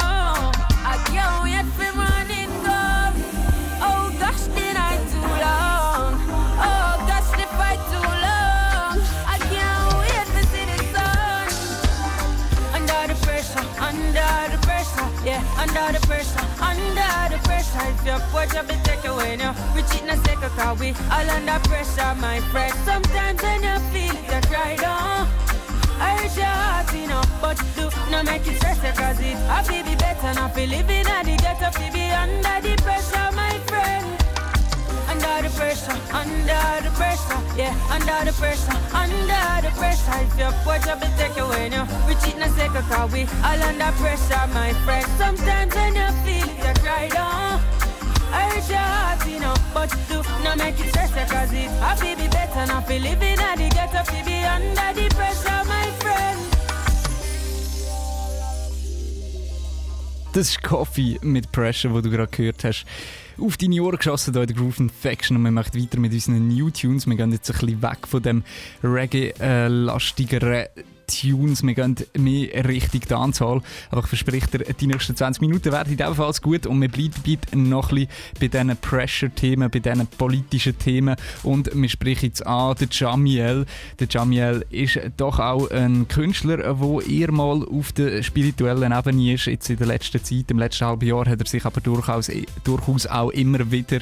[15.64, 17.84] Under the pressure, under the pressure.
[17.88, 20.90] If your watch up and take away now, we cheat in a second, cause we
[21.10, 22.74] all under pressure, my friend.
[22.84, 25.26] Sometimes when you feel it, you cry down.
[26.02, 29.82] Hurt your heart, you know, but you do not make it stress cause it happy
[29.82, 34.23] be better not be living at the ghetto, fi be under the pressure, my friend.
[35.24, 40.12] Under the pressure, under the pressure, yeah, under the pressure, under the pressure.
[40.20, 43.22] If your watch up and take away now, we cheat in a second, cause we
[43.42, 45.06] all under pressure, my friend.
[45.16, 47.58] Sometimes when you feel it, you cry down.
[48.32, 52.28] Hurt your heart, you know, but do not make it stress cause it happy be
[52.28, 56.40] better not be living at the ghetto, be under the pressure, my friend.
[60.34, 62.84] Das ist Coffee mit Pressure, wo du gerade gehört hast.
[63.38, 66.48] Auf deine Ohren geschossen hier in der Groove Infection und wir machen weiter mit unseren
[66.48, 67.06] New Tunes.
[67.06, 68.42] Wir gehen jetzt ein bisschen weg von dem
[68.82, 70.66] Reggae-lastigeren
[71.06, 71.62] Tunes.
[71.62, 73.60] Wir gehen mehr Richtung Dancehall.
[73.90, 77.90] Aber ich verspreche dir, die nächsten 20 Minuten werden ebenfalls gut und wir bleiben noch
[77.90, 78.08] ein bisschen
[78.40, 83.66] bei diesen Pressure-Themen, bei diesen politischen Themen und wir sprechen jetzt an den Jamiel.
[83.98, 89.46] Der Jamiel ist doch auch ein Künstler, der eher mal auf der spirituellen Ebene ist.
[89.46, 92.30] Jetzt in der letzten Zeit, im letzten halben Jahr, hat er sich aber durchaus,
[92.64, 94.00] durchaus auch immer wieder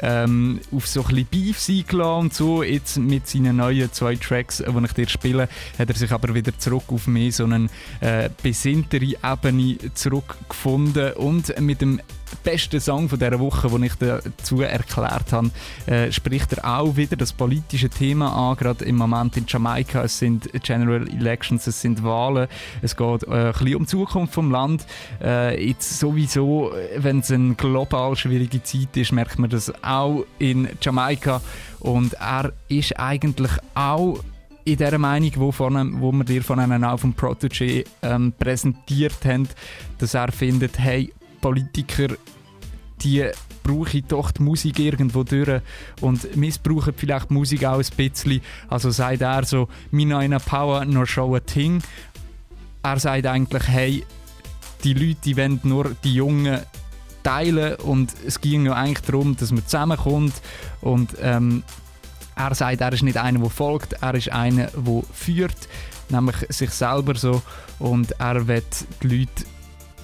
[0.00, 2.62] ähm, auf so ein bisschen Beefs eingeladen und so.
[2.62, 5.48] Jetzt mit seinen neuen zwei Tracks, die ich dir spiele,
[5.78, 7.68] hat er sich aber wieder zurück auf mehr so eine
[8.00, 12.00] äh, besinntere Ebene zurückgefunden und mit dem
[12.42, 15.50] besten Song von dieser Woche, den ich dazu erklärt habe,
[15.86, 20.02] äh, spricht er auch wieder das politische Thema an, gerade im Moment in Jamaika.
[20.02, 22.48] Es sind General Elections, es sind Wahlen,
[22.82, 24.86] es geht äh, ein bisschen um die Zukunft vom Land.
[25.22, 30.68] Äh, jetzt sowieso, wenn es eine global schwierige Zeit ist, merkt man das auch in
[30.80, 31.40] Jamaika
[31.80, 34.18] und er ist eigentlich auch
[34.64, 39.24] in der Meinung, wo, von, wo wir dir von einem auf dem Protégé ähm, präsentiert
[39.24, 39.48] haben,
[39.98, 42.08] dass er findet, hey, Politiker,
[43.02, 43.30] die
[43.62, 45.60] brauche ich doch die Musik irgendwo durch
[46.00, 48.40] und missbrauchen vielleicht die Musik auch ein bisschen.
[48.68, 51.82] Also sagt er so, «Me no power, nor show a thing».
[52.82, 54.04] Er sagt eigentlich, hey,
[54.84, 56.60] die Leute, die wollen nur die Jungen
[57.22, 60.34] teilen und es ging ja eigentlich darum, dass man zusammenkommt
[60.82, 61.62] und ähm,
[62.36, 65.68] er sagt, er ist nicht einer, der folgt, er ist einer, der führt,
[66.08, 67.42] nämlich sich selber so
[67.78, 69.44] und er wird die Leute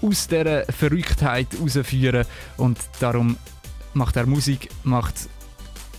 [0.02, 2.24] aus dieser Verrücktheit herausführen
[2.56, 3.36] und darum
[3.94, 5.28] macht er Musik, macht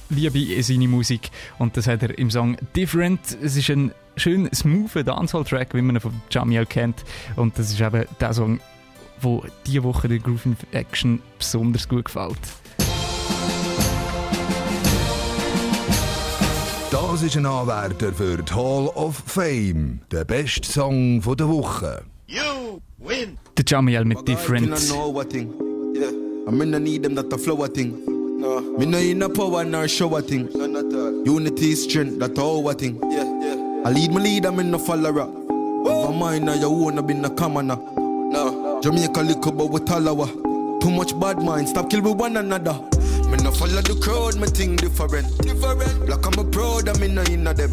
[0.09, 3.37] Liebe in seine Musik und das hat er im Song Different.
[3.41, 7.03] Es ist ein schön smooth Dancehall-Track, wie man ihn von Jamiel kennt
[7.35, 8.59] und das ist eben der Song,
[9.21, 12.39] wo diese Woche der Groove Action besonders gut gefällt.
[16.91, 22.01] Das ist ein Anwärter für die Hall of Fame, der beste Song der Woche.
[22.27, 23.37] You win!
[23.57, 24.73] Der Jamiel mit Different.
[26.45, 27.93] I'm in the need them that a flower thing.
[28.41, 28.59] No.
[28.77, 30.49] Me no in a power nor show a thing.
[30.53, 31.23] No, not all.
[31.25, 32.99] Unity strength that a thing.
[33.09, 33.83] Yeah, yeah.
[33.85, 35.27] I lead my lead, I'm in no follower.
[35.27, 37.77] My mind now you wanna be no commoner.
[37.95, 38.81] No.
[38.83, 40.27] Jamaica little but with talawa.
[40.81, 42.77] Too much bad mind, stop kill with one another.
[43.31, 45.25] Me no follow the crowd, me think different.
[45.39, 46.09] Different.
[46.09, 47.71] Like I'm a proud, I'm in no in them.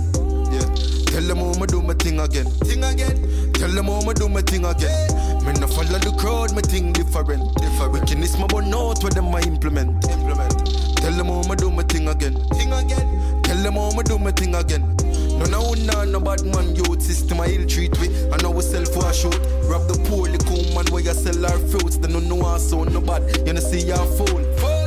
[0.55, 0.71] Yeah.
[1.11, 2.47] Tell them how me do my thing again.
[2.63, 3.19] Thing again.
[3.59, 4.95] Tell them how me do my thing again.
[5.43, 7.43] Me no follow the crowd, me think different.
[7.59, 7.91] Different.
[7.91, 9.99] Wickedness my but note where them I implement.
[10.07, 10.55] Implement.
[11.03, 12.39] Tell them how me do my thing again.
[12.55, 13.43] Thing again.
[13.43, 14.95] Tell them how me do my thing again.
[15.43, 18.07] No, no, no, no bad man, youth system I ill treat we.
[18.31, 19.35] I know for a shoot.
[19.67, 21.99] Rob the poor, cool man where you sell our fruits.
[21.99, 23.27] They don't know our no bad.
[23.45, 24.39] You know, see your fool.
[24.39, 24.78] We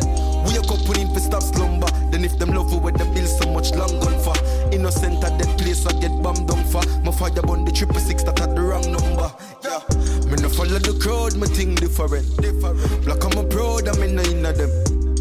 [0.56, 1.88] a couple in for stop slumber.
[2.12, 4.36] Then if them love with the bill so much long gone for.
[4.74, 6.82] Innocent at that place I get bombed down for.
[7.04, 9.32] My fire burn the triple six that had the wrong number.
[9.64, 9.82] Yeah.
[10.30, 12.26] Me no follow the crowd, me think different.
[12.42, 13.06] different.
[13.06, 14.72] Black I'm a proud, I'm in of them.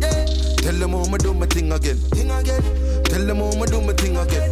[0.01, 0.25] Yeah.
[0.61, 1.97] Tell them how me do my thing again.
[2.15, 2.63] Thing again.
[3.05, 4.51] Tell them how me do my thing again.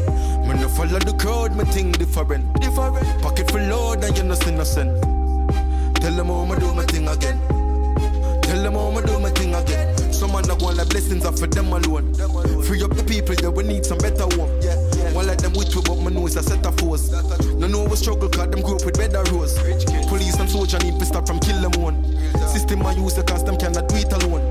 [0.49, 2.45] Me no follow the crowd, me think different.
[2.61, 2.97] Different.
[3.23, 5.03] Pocket full load and you no innocent.
[6.01, 7.39] Tell them how me do my thing again.
[8.43, 9.18] Tell them how me do
[10.61, 12.15] want like blessings are for them alone.
[12.65, 14.51] Free up the people, yeah, we need some better one.
[14.63, 15.13] Yeah, yeah.
[15.13, 17.11] One like them with me, but my nose a set of force.
[17.55, 19.59] No know we struggle, cause them grew up with better roads.
[20.09, 21.97] Police and soldier need to stop from kill them one.
[22.49, 24.43] System I use, cause them cannot do it alone.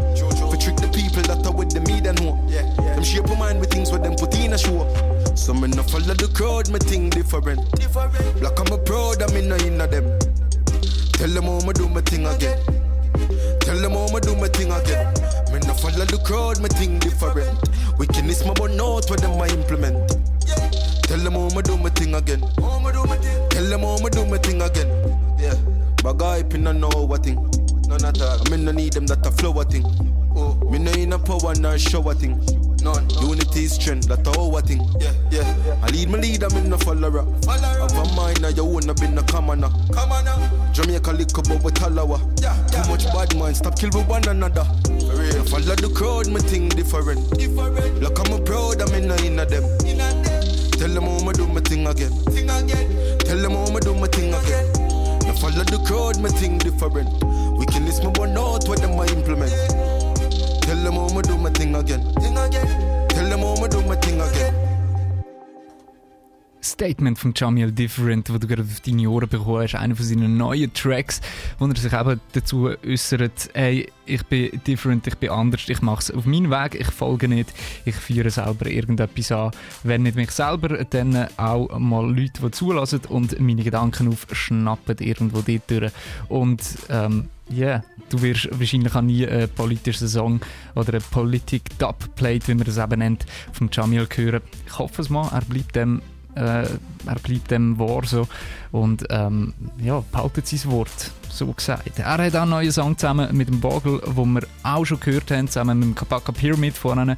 [0.52, 2.36] We trick the people that are with the me and know.
[2.48, 4.88] Them shape a mind with things with them put in a show.
[5.36, 7.62] So me no follow the crowd, me think different.
[8.40, 10.20] Black I'm a proud, I'm in a them.
[11.14, 12.87] Tell them how me do my thing again.
[13.62, 15.14] Tell them how me do my thing again.
[15.52, 17.60] Me no follow the crowd, me think different.
[17.98, 20.10] Wickedness my but note where them I implement.
[21.04, 22.42] Tell them how me do my thing again.
[22.42, 24.90] Tell them how me do my thing again.
[25.40, 25.56] Yeah,
[26.04, 27.40] but guy pin no know what thing.
[27.88, 28.42] None at all.
[28.46, 29.86] I mean no need them that a flow thing.
[30.36, 32.36] Oh, me no in a power nor show a thing.
[32.88, 33.10] None.
[33.20, 34.80] Unity is strength, that a whole thing.
[35.02, 35.84] Yeah, yeah.
[35.84, 37.28] I lead my lead, I'm in a follower.
[37.44, 37.84] Follower.
[37.84, 39.68] Have a mind, now you wanna be no commoner.
[39.92, 40.72] Commoner.
[40.72, 42.18] Jamaica lick up with talawa.
[42.40, 42.84] Yeah, yeah.
[42.84, 44.64] Too much bad mind, stop kill with one another.
[45.04, 45.44] For real.
[45.52, 47.20] Follow the crowd, me think different.
[47.38, 48.00] Different.
[48.00, 49.64] Look, I'm a proud, I'm in a in a them.
[49.84, 50.72] In a them.
[50.80, 52.12] Tell them how me do my thing again.
[52.32, 53.20] Thing again.
[53.20, 54.64] Tell them how me do my thing again.
[55.28, 57.12] Now follow the crowd, me think different.
[57.60, 59.52] We can list my one out what them I implement.
[60.68, 62.04] Tell them how me do my thing again.
[62.20, 63.08] Thing again.
[63.08, 64.54] Tell them how me do my thing again.
[66.60, 70.36] Statement von Jamil Different, wo du gerade auf deine Ohren bekommen hast, einer von seinen
[70.36, 71.22] neuen Tracks,
[71.58, 76.02] wo er sich eben dazu äußert, hey, ich bin different, ich bin anders, ich mache
[76.02, 77.54] es auf meinen Weg, ich folge nicht,
[77.86, 79.52] ich führe selber irgendetwas an.
[79.84, 85.40] Wenn nicht mich selber, dann auch mal Leute, die zulassen und meine Gedanken aufschnappen irgendwo
[85.40, 85.94] dort durch.
[86.28, 90.42] Und ähm, ja, yeah, du wirst wahrscheinlich auch nie einen politischen Song
[90.76, 94.42] oder eine Politik-Dub-Plate, wie man das eben nennt, vom Jamil hören.
[94.66, 96.02] Ich hoffe es mal, er bleibt dem
[96.38, 96.68] äh,
[97.08, 98.28] er bleibt dem wahr so
[98.72, 101.98] und ähm, ja, behaltet sein Wort, so gesagt.
[101.98, 105.32] Er hat auch einen neuen Song zusammen mit dem Bogle, wo wir auch schon gehört
[105.32, 107.18] haben, zusammen mit dem Kabaka Pyramid vorne.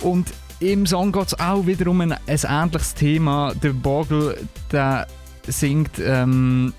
[0.00, 3.54] Und im Song geht es auch wieder um ein, ein ähnliches Thema.
[3.62, 4.38] Der Bogle,
[4.72, 5.06] der
[5.46, 6.72] singt, ähm,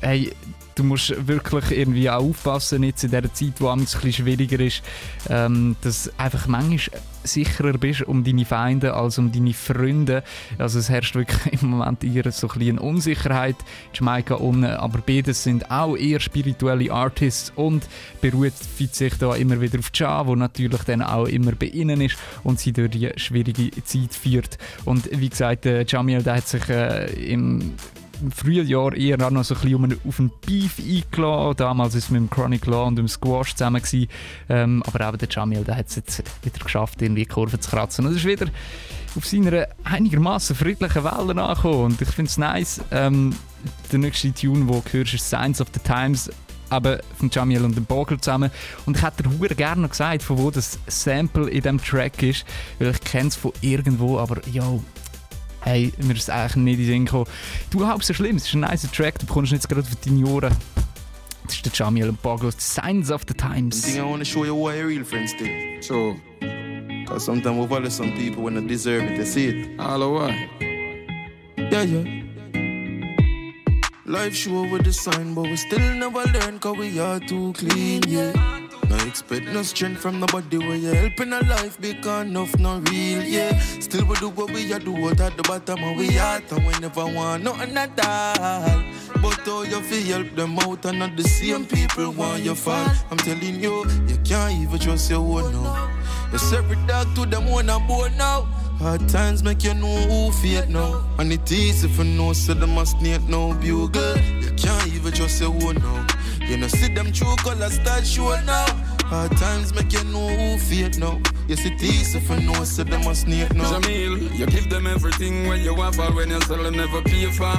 [0.00, 0.32] hey,
[0.74, 4.82] du musst wirklich irgendwie auch aufpassen, jetzt in dieser Zeit, wo es ein schwieriger ist,
[5.28, 10.22] ähm, dass einfach manchmal sicherer bist um deine Feinde als um deine Freunde.
[10.58, 13.56] Also es herrscht wirklich im Moment eher so ein bisschen Unsicherheit.
[13.94, 17.86] Jamaika unten, aber beides sind auch eher spirituelle Artists und
[18.20, 22.16] beruht sich da immer wieder auf Ja, wo natürlich dann auch immer bei ihnen ist
[22.42, 24.58] und sie durch die schwierige Zeit führt.
[24.84, 27.74] Und wie gesagt, äh, Jamil, der hat sich äh, im
[28.22, 31.56] im frühen Jahr eher auch noch so ein bisschen auf einen Beef eingeladen.
[31.56, 33.82] Damals war es mit dem Chronic Law und dem Squash zusammen.
[33.82, 34.08] Gewesen.
[34.48, 38.06] Ähm, aber eben der Jamil, hat es jetzt wieder geschafft, irgendwie Kurve zu kratzen.
[38.06, 38.46] Und es ist wieder
[39.14, 41.84] auf seiner einigermaßen friedlichen Welle angekommen.
[41.84, 42.80] Und ich finde es nice.
[42.90, 43.34] Ähm,
[43.90, 46.30] der nächste Tune, den du hörst, ist Signs of the Times
[46.72, 48.50] eben von Jamil und dem Bogle zusammen.
[48.86, 52.46] Und ich hätte dir gerne gesagt, von wo das Sample in diesem Track ist,
[52.78, 54.82] weil ich kenne es von irgendwo, aber yo,
[55.62, 57.26] hey, mir ist eigentlich nicht in den Sinn gekommen.
[57.70, 60.26] Du halb so schlimm, es ist ein nicer Track, du bekommst jetzt gerade auf deine
[60.26, 60.54] Ohren.
[61.44, 63.78] Das ist der Jamil und Bogos, Signs of the Times.
[63.78, 65.46] I think I want to show you what your real friends do.
[65.80, 69.80] So, because sometimes we follow some people when they deserve it, they see it.
[69.80, 70.30] All over.
[71.56, 72.31] Yeah, yeah.
[74.04, 78.02] Life sure with the sign, but we still never learn cause we are too clean,
[78.08, 78.32] yeah.
[78.90, 83.22] No expect no strength from nobody where you're helping a life because enough not real,
[83.22, 83.56] yeah.
[83.78, 86.66] Still we do what we are do what at the bottom of we are and
[86.66, 88.82] we never want nothing at all.
[89.22, 92.90] But all you feel help them out and not the same people want your fall.
[93.08, 95.90] I'm telling you, you can't even trust your own now.
[96.32, 98.48] You every dog to them one and born now.
[98.82, 101.04] Hard times make you know who fate now.
[101.18, 104.18] And it easy for no so them must need no bugle.
[104.18, 106.06] You can't even just say own now.
[106.40, 108.66] You know, see them true colors start showing now.
[109.04, 111.20] Hard times make you know who fate now.
[111.46, 113.70] Yes, it easy for no so them must need now.
[113.78, 117.30] Jamil, you give them everything when you want for when you sell them never pay
[117.30, 117.54] for.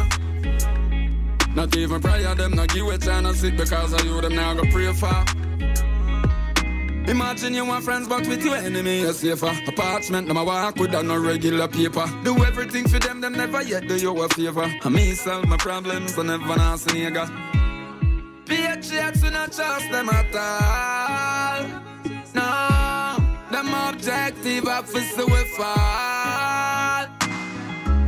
[1.56, 4.64] Not even prayer, them not give a chance sit because of you, them now go
[4.72, 5.24] pray for.
[7.08, 9.52] Imagine you want friends, but with your enemy, you're safer.
[9.68, 12.06] Apartment, I walk with no regular paper.
[12.24, 14.72] Do everything for them, them never yet do you a favor.
[14.82, 17.28] I me solve my problems, I never ask a nigga.
[18.46, 21.68] Patriots, we not trust them at all.
[22.34, 23.18] No,
[23.52, 27.08] them objective officer we fall.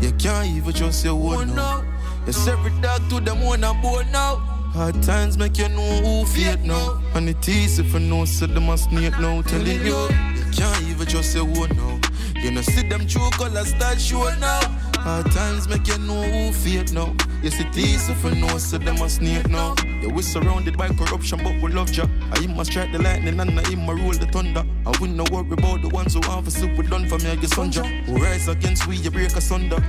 [0.01, 1.83] You can't even trust your own now.
[2.25, 4.54] Yes, every dog to them one and born now.
[4.75, 7.01] Hard times make you know who fate now.
[7.13, 9.41] And it easy for no, so they must need now.
[9.41, 9.95] Telling you,
[10.35, 11.97] you can't even just say own now.
[12.35, 14.59] You know, see them true colors start showing now.
[14.97, 17.15] Hard times make you know who fate now.
[17.41, 19.75] Yes, it easy for no, so they must need now.
[20.01, 22.05] Yeah, we surrounded by corruption, but we love ya.
[22.33, 24.65] I must strike the lightning and I must rule the thunder.
[24.85, 27.35] I wouldn't no worry about the ones who have for super done for me, I
[27.37, 27.85] guess sonja.
[28.07, 29.81] Who rise against we, you break asunder.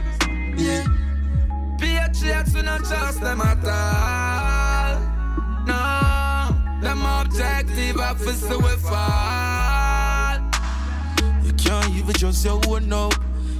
[0.56, 0.86] Yeah.
[1.76, 4.65] Patriots, we not trust them at all.
[7.36, 10.38] Them objective officer we fall.
[11.44, 13.10] You can't even trust your own now.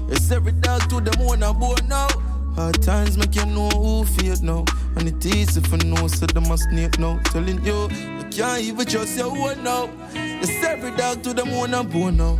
[0.08, 2.08] It's every dog to them one and born now.
[2.54, 4.64] Hard times make you know who fate now.
[4.96, 7.20] And it easy for no, so they must need now.
[7.24, 9.90] Telling you, you can't even trust your own now.
[10.14, 12.38] It's every dog to them one and born now.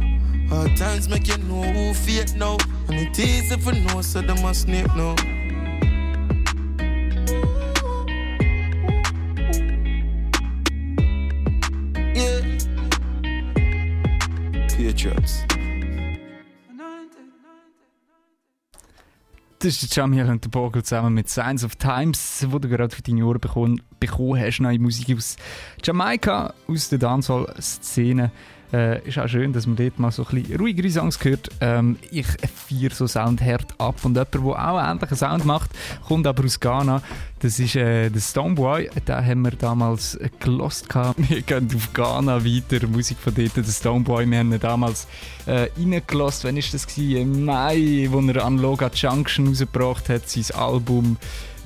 [0.49, 2.57] Hard times make you know who fate now.
[2.89, 5.16] And it easy for no, so they must need now.
[15.07, 15.45] Patriots.
[19.59, 22.95] Das ist der Jamil und der Bogle zusammen mit Signs of Times, wo du gerade
[22.95, 24.61] für deine Ohren bekommen, bekommen hast.
[24.61, 25.37] Neue Musik aus
[25.83, 28.31] Jamaika, aus der Dancehall-Szene.
[28.77, 31.49] Äh, ist auch schön, dass man dort mal so ein bisschen ruhigere Songs hört.
[31.62, 34.05] Ähm, ich feiere so Sound hart ab.
[34.05, 35.70] Und jemand, der auch ähnlichen Sound macht,
[36.07, 37.01] kommt aber aus Ghana.
[37.39, 38.91] Das ist äh, der Stoneboy.
[39.09, 40.95] Den haben wir damals äh, gelost.
[41.16, 42.87] Wir gehen auf Ghana weiter.
[42.87, 44.31] Musik von dort, der Stoneboy.
[44.31, 45.07] Wir haben ihn damals
[45.47, 46.45] äh, reingelost.
[46.45, 46.99] Wann war das?
[46.99, 51.16] Im Mai, wo er an Loga Junction rausgebracht hat, sein Album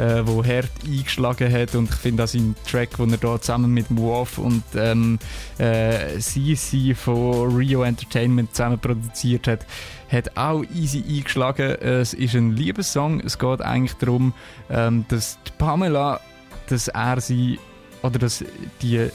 [0.00, 3.72] äh, wo hart eingeschlagen hat und ich finde auch seinen Track, den er da zusammen
[3.74, 5.18] mit Wolf und ähm,
[5.58, 9.66] äh, CC von Rio Entertainment zusammen produziert hat,
[10.10, 11.72] hat auch easy eingeschlagen.
[11.82, 13.20] Es ist ein Liebessong.
[13.20, 14.32] Es geht eigentlich darum,
[14.70, 16.20] ähm, dass Pamela,
[16.68, 17.58] dass er sie
[18.02, 18.44] oder dass
[18.82, 19.10] die Leute,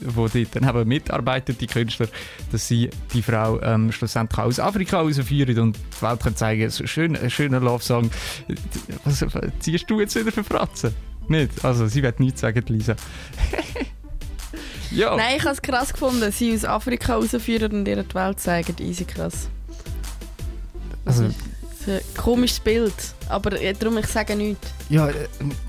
[0.00, 2.08] die dort dann eben mitarbeiten, die Künstler,
[2.52, 6.80] dass sie die Frau ähm, schlussendlich aus Afrika rausführen und die Welt können zeigen, es
[6.80, 8.10] ist ein schöner, Love-Song.
[9.04, 9.24] Was
[9.60, 10.94] ziehst du jetzt wieder für Fratzen?
[11.28, 11.64] Nicht?
[11.64, 12.96] Also, sie wird nichts sagen, Lisa.
[14.90, 15.16] ja.
[15.16, 18.76] Nein, ich habe es krass gefunden, sie aus Afrika rausführen und ihr die Welt zeigen.
[18.80, 19.48] Easy krass.
[21.06, 21.34] Also, ist
[21.86, 22.94] ein komisches Bild,
[23.28, 24.68] aber äh, darum ich sage nichts.
[24.88, 25.12] ja, äh,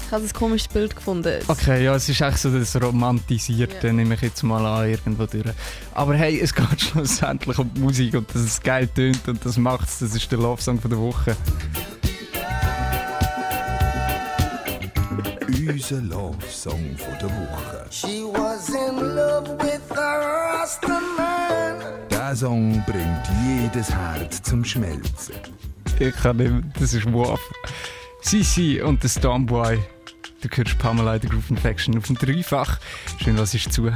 [0.06, 1.28] Ich habe ein komisches Bild gefunden.
[1.28, 5.26] Es- Okay, ja, es ist echt so das Romantisierte, nehme ich jetzt mal an, irgendwo
[5.26, 5.46] durch.
[5.94, 9.58] Aber hey, es geht schlussendlich um die Musik und dass es geil tönt und das
[9.58, 10.00] macht's.
[10.00, 11.36] Das ist der Love-Song von der Woche.
[15.68, 17.86] Unser Love-Song von der Woche.
[17.90, 21.82] She was in love with a Rasta man.
[22.10, 25.36] Der Song bringt jedes Herz zum Schmelzen.
[26.00, 27.40] Ich kann nicht mehr, das ist Wolf.
[28.22, 29.80] Sisi und der Stoneboy.
[30.42, 32.80] Du hörst Pamela in der Groove Infection auf dem Dreifach.
[33.24, 33.90] Schön, was ist zu.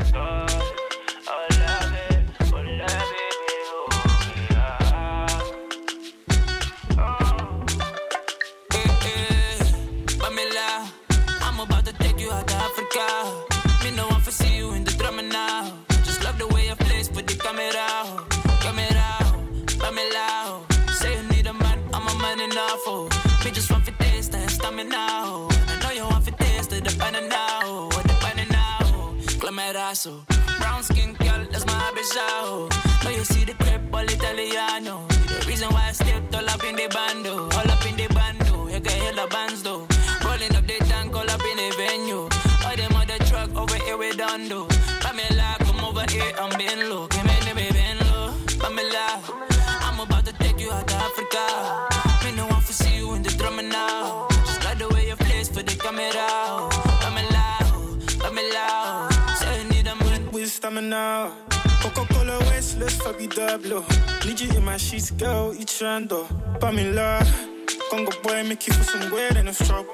[29.99, 33.03] Glamerazo, brown skin girl, that's my habisao.
[33.03, 35.05] Know you see the crep all Italiano.
[35.07, 38.67] The reason why I stepped all up in the bando, all up in the bando.
[38.69, 39.87] You can hear the bands though.
[40.23, 42.29] Rolling up the tank, all up in the venue.
[42.65, 44.67] All them other truck over here done though.
[45.01, 47.07] Pamela, come over here I'm bend low.
[60.89, 61.31] Stamina.
[61.81, 63.83] Coca-Cola Westless, Fabi Dablo.
[64.25, 66.27] Need you in my sheets, girl, each rando.
[66.59, 67.25] Pamela,
[67.89, 69.93] Congo boy, make you feel some weird and it's trouble.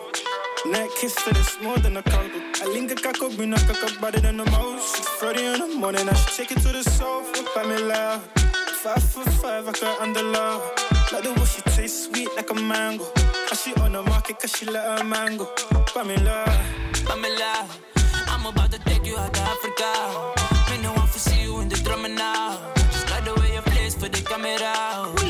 [0.67, 2.41] Neck kiss for this more than a couple.
[2.61, 4.97] I a caco, bring a caco better than the most.
[4.97, 7.43] It's Friday in the morning, I should take it to the sofa.
[7.53, 8.19] Pamela,
[8.81, 10.61] five five, I can under love.
[11.11, 13.05] Like the way she tastes sweet like a mango.
[13.49, 15.45] And she on the market cause she let her mango.
[15.93, 16.45] Pamela,
[17.05, 17.67] Pamela,
[18.27, 20.44] I'm about to take you out to Africa
[21.67, 22.59] doing the drumming now.
[22.91, 25.24] Just like the way you place for the camera.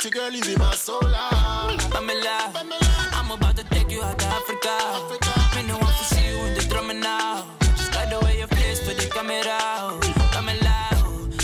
[0.00, 0.98] Pretty girl is in my soul.
[1.04, 1.76] ah.
[1.92, 2.52] Pamela,
[3.12, 4.72] I'm about to take you out to Africa.
[5.56, 7.44] Me no want to see you in the drama now.
[7.76, 9.58] Just like the way you place for the camera.
[10.32, 10.76] Pamela,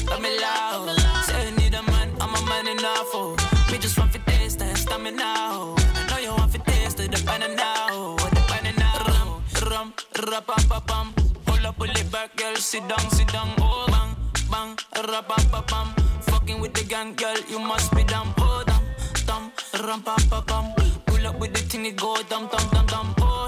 [0.09, 3.11] Pamela, say you need a man, I'm a man enough.
[3.13, 3.37] Oh.
[3.71, 5.23] Me just want to taste that stamina.
[5.23, 8.89] I know you want to taste the banana now, the banana.
[9.07, 9.93] Rum, rum,
[10.33, 11.07] rapam, papam.
[11.45, 13.51] Pull up, pull it back, girl, sit down, sit down.
[13.59, 14.17] Oh, bang,
[14.51, 16.16] bang, rapam, papam.
[16.47, 18.33] Fucking with the gang, girl, you must be dumb.
[18.39, 18.85] Oh, dumb,
[19.27, 19.53] dumb,
[19.85, 20.75] ram, pam, pam, pam.
[21.07, 23.15] Pull up with the thing, go dumb, dumb, dumb, dumb.
[23.19, 23.47] Oh,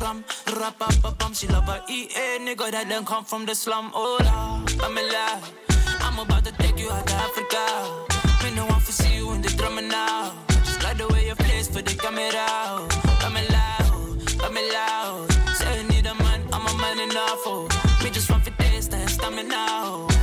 [0.00, 1.34] ram, ram, pam, pam, pam.
[1.34, 3.90] She love her EA, nigga that done come from the slum.
[3.92, 5.42] Oh, la, Pamela,
[6.00, 7.58] I'm about to take you out to Africa.
[8.44, 10.32] Me no want to see you in the drama now.
[10.62, 12.86] Just like the way you place for the camera.
[13.18, 13.64] Pamela,
[14.38, 17.42] Pamela, say you need a man, I'm a man enough.
[17.46, 17.68] Oh.
[18.04, 19.56] Me just want to taste that stamina.
[19.56, 20.17] I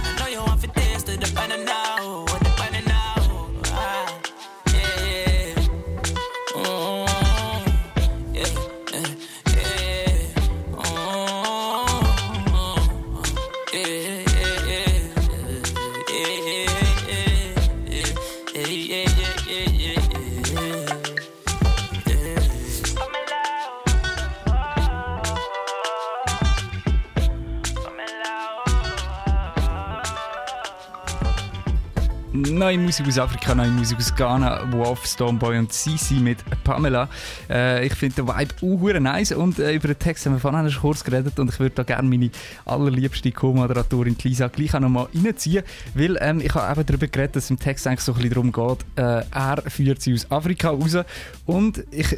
[32.51, 37.09] neue Musik aus Afrika, neue Musik aus Ghana, Wolf, Stoneboy und Sisi mit Pamela.
[37.49, 40.69] Äh, ich finde den Vibe auch nice und äh, über den Text haben wir vorhin
[40.69, 42.29] schon kurz geredet und ich würde da gerne meine
[42.65, 47.49] allerliebste Co-Moderatorin Lisa gleich auch nochmal reinziehen, weil ähm, ich habe eben darüber geredet, dass
[47.49, 50.97] im Text eigentlich so ein bisschen darum geht, äh, er führt sie aus Afrika raus
[51.45, 52.11] und ich,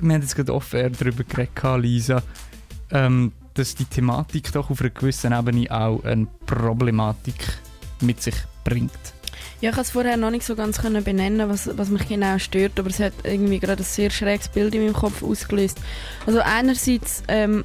[0.00, 2.22] wir haben jetzt gerade offen darüber geredet, Lisa,
[2.90, 7.58] ähm, dass die Thematik doch auf einer gewissen Ebene auch eine Problematik
[8.00, 9.15] mit sich bringt.
[9.66, 12.38] Ja, ich konnte es vorher noch nicht so ganz können benennen, was, was mich genau
[12.38, 15.78] stört, aber es hat irgendwie gerade ein sehr schräges Bild in meinem Kopf ausgelöst.
[16.24, 17.64] Also einerseits ähm,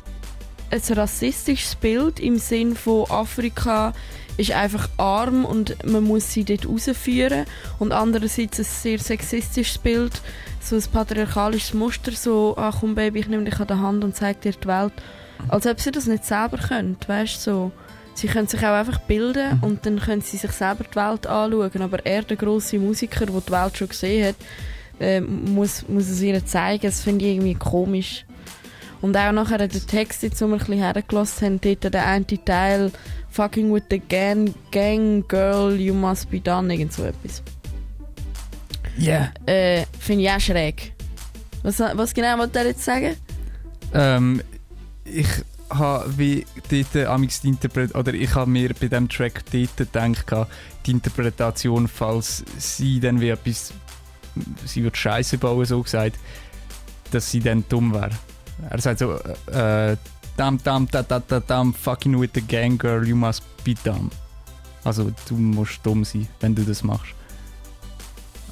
[0.72, 3.94] ein rassistisches Bild im Sinn von Afrika
[4.38, 7.46] ist einfach arm und man muss sie dort rausführen
[7.78, 10.24] und andererseits ein sehr sexistisches Bild,
[10.60, 14.16] so ein patriarchalisches Muster, so «Ach komm Baby, ich nehme dich an der Hand und
[14.16, 14.94] zeige dir die Welt»,
[15.50, 17.72] als ob sie das nicht selber können, weißt so.
[18.14, 19.64] Sie können sich auch einfach bilden Mhm.
[19.64, 21.82] und dann können sie sich selber die Welt anschauen.
[21.82, 24.36] Aber er, der grosse Musiker, der die Welt schon gesehen hat,
[25.00, 26.84] äh, muss, muss es ihr zeigen.
[26.84, 28.26] Das finde ich irgendwie komisch.
[29.02, 32.26] Und auch nachher der Text, jetzt, wo wir ein bisschen hergelassen haben, dort der eine
[32.46, 32.92] Teil
[33.32, 37.42] «Fucking with the gang, gang girl, you must be done», irgend so etwas.
[39.00, 39.32] Yeah.
[39.46, 40.94] Äh, finde ich auch schräg.
[41.64, 43.16] Was, was genau wollte er jetzt sagen?
[43.94, 44.42] Ähm,
[45.06, 45.28] ich
[45.72, 50.50] habe wie dort amigs die Interpret oder ich habe mir bei dem Track dort gedacht,
[50.86, 53.74] die Interpretation, falls sie dann wie etwas,
[54.66, 56.18] sie wird Scheiße bauen, so gesagt,
[57.12, 58.12] dass sie dann dumm wäre.
[58.70, 59.14] Er sagt so,
[59.52, 59.98] äh,
[60.38, 64.12] damn, damn, da, da, da, damn, fucking with the gang girl, you must be dumb.
[64.84, 67.14] Also du musst dumm sein, wenn du das machst.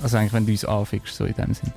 [0.02, 1.74] Also eigentlich, wenn du uns anfickst, so in dem Sinn.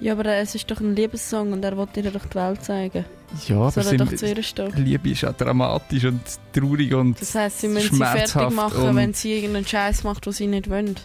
[0.00, 3.04] Ja, aber es ist doch ein Liebessong und er wollte ihr doch die Welt zeigen.
[3.46, 4.76] Ja, aber Soll er sind-.
[4.76, 6.20] Liebe ist auch dramatisch und
[6.52, 10.32] traurig und Das heisst, sie müssen sie fertig machen, wenn sie irgendeinen Scheiß macht, den
[10.32, 10.96] sie nicht wollen.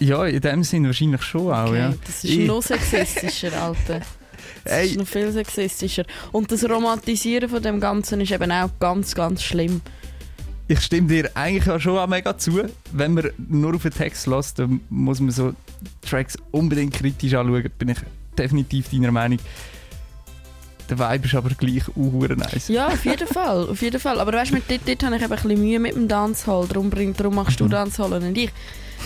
[0.00, 1.92] Ja, in dem Sinn wahrscheinlich schon auch, ja.
[2.06, 4.00] Das ist Ich- noch sexistischer, Alter.
[4.64, 4.86] Das Ey.
[4.90, 6.04] ist noch viel sexistischer.
[6.32, 9.80] Und das Romantisieren von dem Ganzen ist eben auch ganz, ganz schlimm.
[10.70, 12.62] Ich stimme dir eigentlich auch schon auch mega zu.
[12.92, 15.54] Wenn man nur auf den Text lässt, dann muss man so
[16.02, 17.70] Tracks unbedingt kritisch anschauen.
[17.78, 17.98] Bin ich
[18.36, 19.38] definitiv deiner Meinung.
[20.90, 22.68] Der Vibe ist aber gleich auch nice.
[22.68, 23.68] Ja, auf jeden Fall.
[23.68, 24.20] Auf jeden Fall.
[24.20, 26.66] Aber weißt du, dort, dort habe ich eben ein bisschen Mühe mit dem Dancehall.
[26.66, 28.52] Darum, bring, darum machst du Dancehall und nicht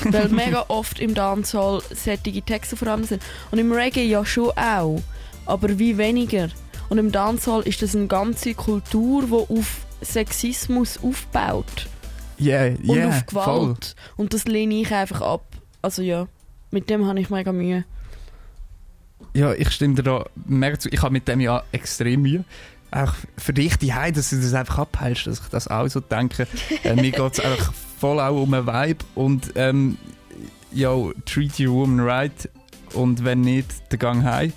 [0.02, 0.12] ich.
[0.12, 3.22] Weil mega oft im Dancehall sättige Texte vorhanden sind.
[3.52, 5.00] Und im Reggae ja schon auch.
[5.46, 6.48] Aber wie weniger.
[6.88, 11.88] Und im Dancehall ist das eine ganze Kultur, die auf Sexismus aufbaut.
[12.40, 13.44] Yeah, Und yeah, auf Gewalt.
[13.44, 13.76] voll.
[14.16, 15.44] Und das lehne ich einfach ab.
[15.80, 16.26] Also ja,
[16.70, 17.84] mit dem habe ich mega Mühe.
[19.34, 20.88] Ja, ich stimme dir da mega zu.
[20.90, 22.44] Ich habe mit dem ja extrem Mühe.
[22.90, 26.46] Auch für dich die dass du das einfach abheilst, dass ich das auch so denke.
[26.84, 29.96] äh, mir geht es einfach voll auch um einen Vibe und ähm,
[30.72, 30.94] ja,
[31.24, 32.50] treat your woman right
[32.94, 34.52] und wenn nicht, dann gang heim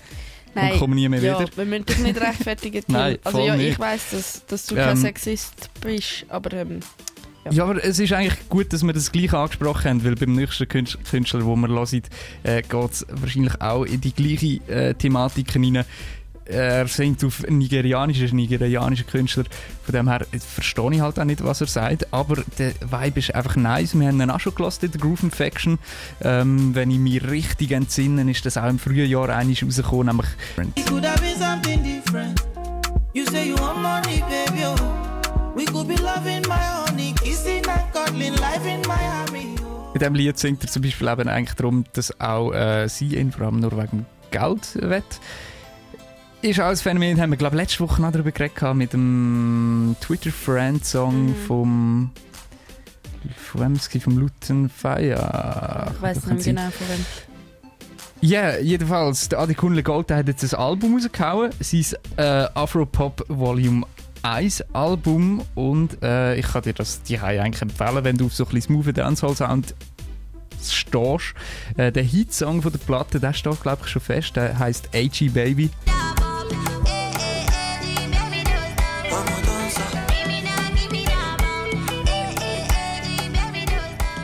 [0.56, 1.50] und komm nie mehr ja, wieder.
[1.56, 2.82] wir müssen dich nicht rechtfertigen.
[2.88, 3.78] Nein, also ja, ich nicht.
[3.78, 6.80] weiss, dass, dass du Ähm, kein Sexist bist, aber ähm,
[7.50, 7.64] Ja.
[7.64, 11.00] aber es ist eigentlich gut, dass wir das gleich angesprochen haben, weil beim nächsten Künstler,
[11.12, 11.24] den
[11.60, 12.02] wir hören,
[12.42, 15.84] äh, geht es wahrscheinlich auch in die gleiche äh, Thematik hinein.
[16.48, 19.44] Er singt auf Nigerianisch, ist ein nigerianischer Künstler,
[19.82, 23.34] von dem her verstehe ich halt auch nicht, was er sagt, aber der Vibe ist
[23.34, 23.98] einfach nice.
[23.98, 25.78] Wir haben ihn auch schon in der Groove Infection.
[26.20, 30.26] Ähm, wenn ich mich richtig entsinne, ist das auch im frühen Jahr einiges rausgekommen, nämlich
[30.76, 32.40] It could have been something different.
[33.12, 34.64] You say you want money, baby.
[34.64, 35.06] Oh.
[35.56, 39.56] We could be loving my honey, kissing and cuddling, life in Miami.
[39.94, 43.32] In diesem Lied singt er zum Beispiel eben eigentlich darum, dass auch äh, sie ihn
[43.32, 45.02] vor allem nur wegen Geld will.
[46.42, 49.96] Ist auch ein Phänomen, haben wir glaube letzte Woche noch darüber geredet gehabt, mit dem
[50.00, 52.10] Twitter-Friend-Song vom
[53.36, 53.88] von wem es?
[54.02, 55.92] Vom Luton Fire.
[55.94, 57.06] ich weiß nicht mehr genau von wem.
[58.20, 61.84] Ja, yeah, jedenfalls, der Adi Kunle Gold der hat jetzt ein Album rausgehauen, sein
[62.16, 63.86] äh, Afropop Volume
[64.22, 68.44] 1 Album und äh, ich kann dir das die eigentlich empfehlen, wenn du auf so
[68.44, 69.74] ein bisschen smooth Dancehall Sound
[70.62, 71.34] stehst.
[71.76, 75.32] Äh, der Hitsong von der Platte, der steht glaube ich schon fest, der heißt AG
[75.32, 75.70] Baby.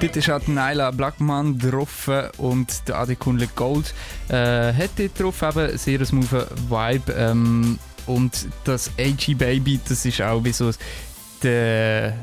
[0.03, 3.94] Dort ist auch Naila Blackman drauf und der Adi Gold
[4.30, 7.12] äh, hat dort drauf eben sehr einen smoothen Vibe.
[7.12, 7.78] Ähm,
[8.09, 10.72] und das AG Baby, das ist auch wie so
[11.44, 12.14] der,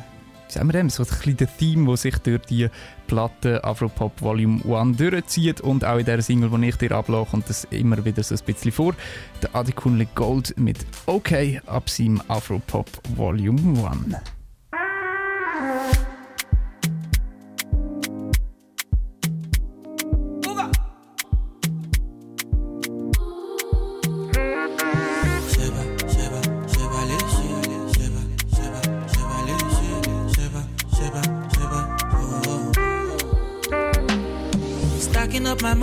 [0.46, 2.68] wie sagen wir dem, so ein der Theme, das sich durch die
[3.08, 7.50] Platte Afropop Volume 1 durchzieht und auch in der Single, die ich dir ablasse, kommt
[7.50, 8.94] das immer wieder so ein bisschen vor.
[9.42, 11.32] Der Adi Kunle Gold mit OK
[11.66, 14.39] ab seinem Afropop Volume 1.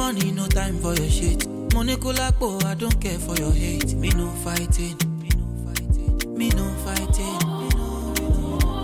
[0.07, 1.49] Money, no time for your shit.
[1.75, 3.93] Money kulakbo, oh, I don't care for your hate.
[3.95, 4.97] Me no fighting.
[5.21, 6.39] Me no fighting.
[6.39, 7.41] Me no fighting.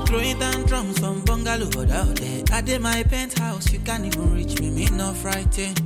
[0.06, 2.42] Throwing down drums from bungalow out there.
[2.50, 4.70] I did my penthouse, you can't even reach me.
[4.70, 5.80] Me no frightened.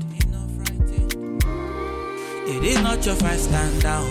[2.49, 4.09] It is not your fight, stand down.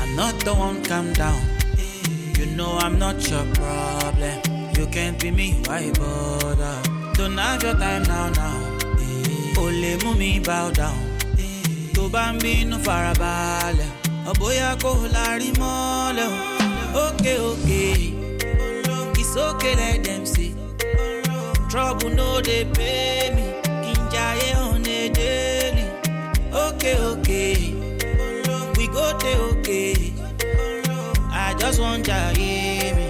[0.00, 1.42] I'm not the one, calm down.
[2.38, 4.38] You know I'm not your problem.
[4.78, 6.82] You can't be me, why bother?
[7.14, 8.59] Don't have your time now, now.
[9.98, 10.98] Mi bow down.
[11.94, 13.90] Tó bá ń bínú farabalẹ̀,
[14.30, 16.30] ọ̀bọ̀yà kò lárí mọ́lẹ̀.
[17.04, 18.14] Okay, okay,
[19.20, 20.52] it's okay let them say.
[21.70, 23.44] Trouble no dey pay me,
[23.82, 25.86] kí n jayé on a daily.
[26.66, 27.54] Okay, okay,
[28.76, 29.94] we go dey okay.
[31.46, 33.06] I just want jayé mi,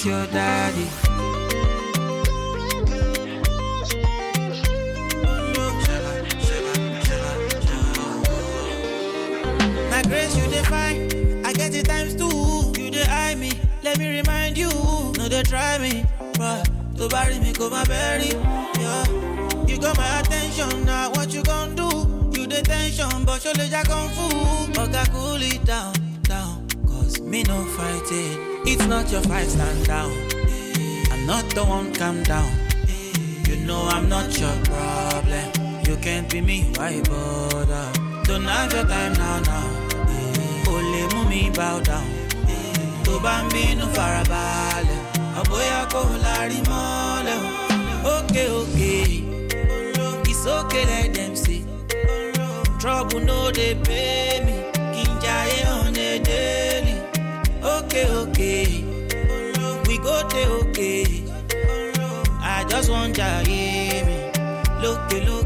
[0.00, 0.86] it's your daddy.
[9.90, 11.44] My grace, you define.
[11.44, 12.72] I get it times two.
[12.80, 13.52] You dey eye me.
[13.82, 14.70] Let me remind you.
[15.18, 16.04] No, they try me.
[16.38, 16.64] But
[16.96, 18.28] to bury me, go my berry.
[18.80, 19.04] Yeah.
[19.66, 20.86] You got my attention.
[20.86, 22.30] Now, what you gonna do?
[22.40, 24.80] You the tension, but your legs kung fu.
[24.80, 25.92] Okay, cool it down,
[26.22, 26.66] down.
[26.86, 28.49] Cause me no fighting.
[28.66, 30.12] It's not your fight, stand down.
[31.12, 32.50] I'm not the one, calm down.
[33.48, 35.46] You know I'm not your problem.
[35.86, 37.90] You can't be me, why bother?
[38.24, 39.66] Don't have your time now, now.
[41.14, 42.06] Mú mi bow down.
[43.04, 45.00] Tó bá ń bínú farabalẹ̀,
[45.40, 47.40] ọ̀bọ̀yà kò lárí mọ́lẹ̀.
[48.14, 49.24] Okay,
[50.30, 51.60] it's okay let them say.
[52.80, 54.54] Trouble no dey pay me,
[54.94, 56.49] kí n on a daily
[57.90, 58.84] okay, okay.
[59.88, 61.24] We go there, okay.
[62.40, 64.30] I just want to hear me.
[64.80, 65.39] Look, look.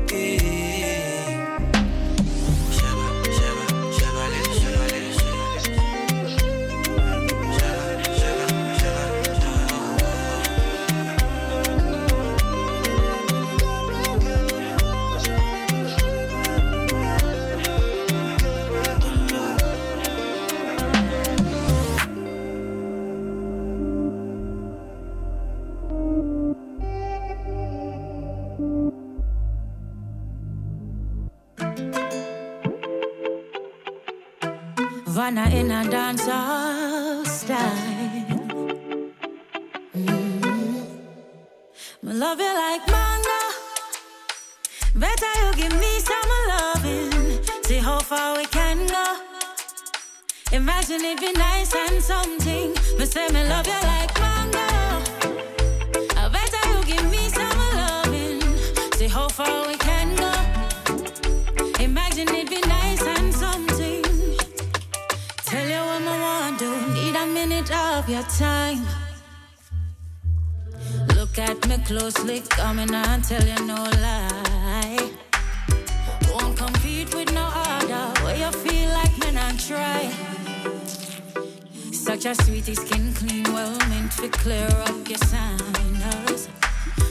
[82.26, 86.48] A sweetie, skin clean, well meant to clear up your signals.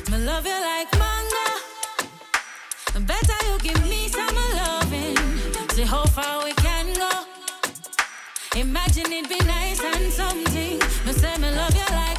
[0.09, 1.47] Me love you like manga.
[3.05, 5.16] Better you give me some loving.
[5.70, 7.11] See how far we can go.
[8.59, 10.80] Imagine it'd be nice and something.
[11.05, 12.12] Me say me love you like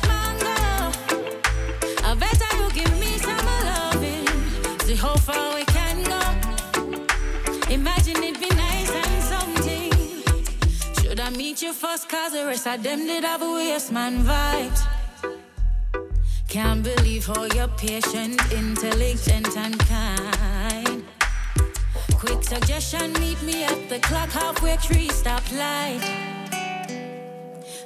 [11.37, 12.09] meet you first?
[12.09, 14.87] Cause the rest of them did have a waste man vibes.
[16.49, 21.05] Can't believe how you're patient, intelligent, and kind.
[22.19, 26.03] Quick suggestion, meet me at the clock halfway tree stop light.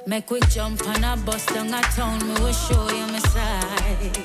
[0.05, 4.17] Make we jump on a bus down a town, me will show you my side.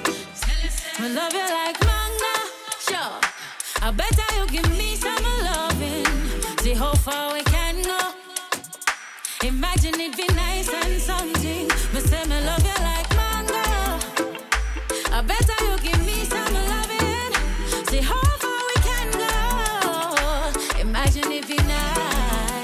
[1.00, 2.34] Me love you like manga,
[2.88, 3.20] sure.
[3.82, 6.06] I better you give me some loving.
[6.58, 7.63] See how far we can.
[9.44, 11.68] Imagine it be nice and something.
[11.92, 13.62] Me say me love you like mango.
[15.12, 17.34] I better you give me some loving.
[17.88, 19.34] See how far we can go.
[20.80, 22.62] Imagine it be nice.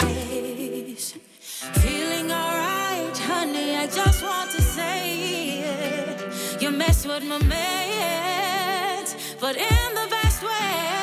[1.83, 3.77] Feeling alright, honey.
[3.77, 6.63] I just want to say it.
[6.63, 11.00] You mess with my mate, but in the best way.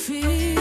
[0.00, 0.59] feel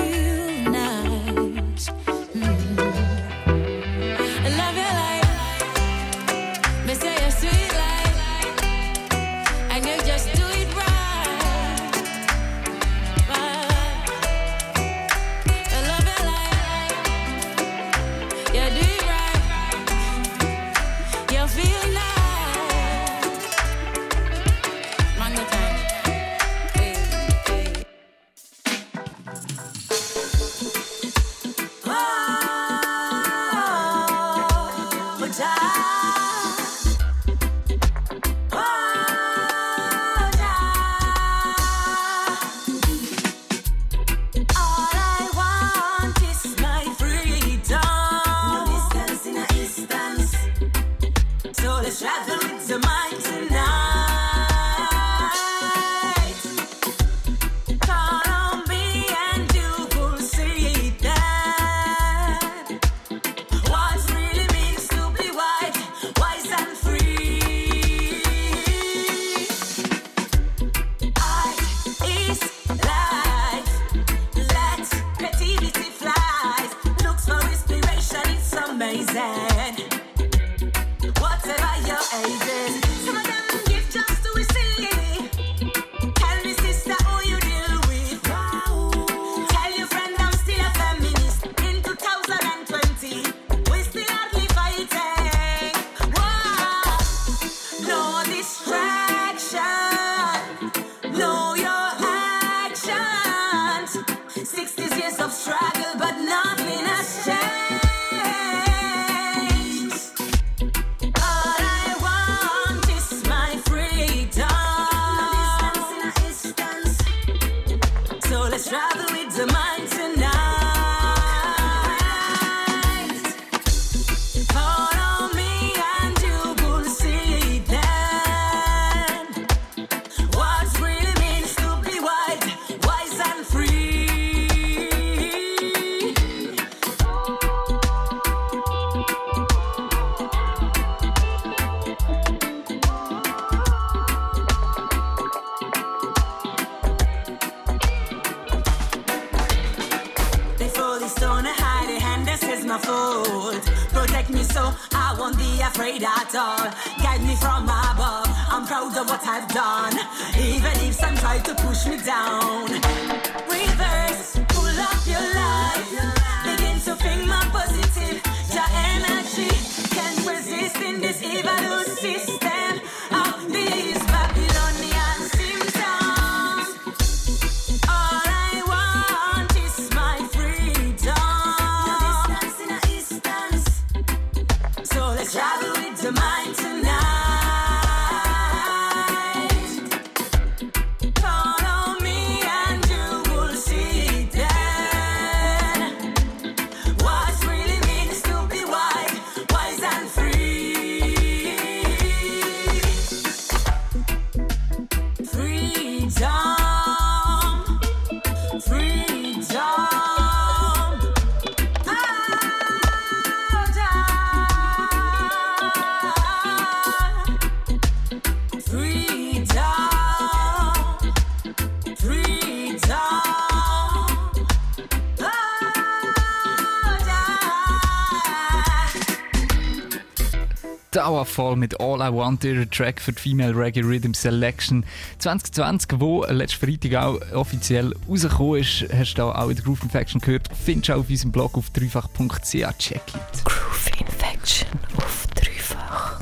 [231.29, 234.83] Shuffle mit All I Want ihrer Track für die Female Reggae Rhythm Selection
[235.19, 238.85] 2020, wo letzten Freitag auch offiziell rausgekommen ist.
[238.91, 240.49] Hast du auch in der Groove Infection gehört?
[240.65, 242.51] Findest du auch auf unserem Blog auf dreifach.ch.
[242.51, 243.45] Check it.
[243.45, 246.19] Groove Infection auf dreifach.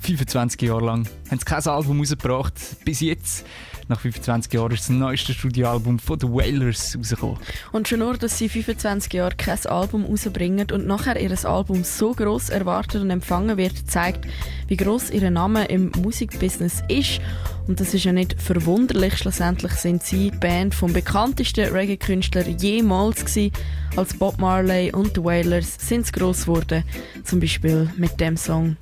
[0.00, 2.54] 25 Jahre lang haben sie kein Album rausgebracht.
[2.84, 3.46] Bis jetzt.
[3.86, 7.38] Nach 25 Jahren ist das neueste Studioalbum von The Wailers rausgekommen.
[7.74, 12.12] Und schon nur, dass sie 25 Jahre kein Album rausbringen und nachher ihr Album so
[12.12, 14.28] groß erwartet und empfangen wird, zeigt,
[14.68, 17.20] wie groß ihr Name im Musikbusiness ist.
[17.66, 19.18] Und das ist ja nicht verwunderlich.
[19.18, 23.50] Schlussendlich sind sie die Band vom bekanntesten Reggae-Künstler jemals gewesen.
[23.96, 26.84] Als Bob Marley und The Wailers sind sie gross geworden.
[27.24, 28.76] Zum Beispiel mit dem Song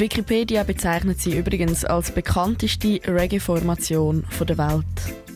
[0.00, 4.86] Wikipedia bezeichnet sie übrigens als bekannteste Reggae-Formation der Welt.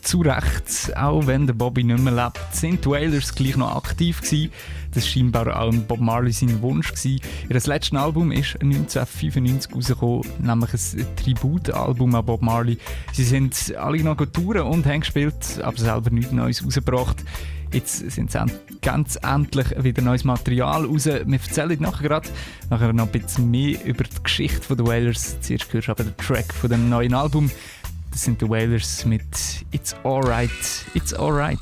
[0.01, 4.21] Zu Recht, auch wenn der Bobby nicht mehr lebt, sind die Wailers gleich noch aktiv
[4.21, 4.51] gewesen.
[4.91, 6.91] Das war scheinbar auch Bob Marley sein Wunsch.
[6.91, 7.21] Gewesen.
[7.47, 12.79] Ihr letztes Album ist 1995 rausgekommen, nämlich ein Tributalbum an Bob Marley.
[13.13, 17.23] Sie sind alle noch touren und haben gespielt, aber selber nichts Neues rausgebracht.
[17.75, 18.39] Jetzt sind sie
[18.81, 21.07] ganz endlich wieder neues Material raus.
[21.07, 22.29] Wir erzählen nachher gerade
[22.69, 25.35] nachher noch ein bisschen mehr über die Geschichte der Wailers.
[25.41, 27.51] Zuerst hörst du aber den Track von dem neuen Album.
[28.11, 29.25] Das sind die Wailers mit
[29.71, 31.59] It's Alright, It's Alright.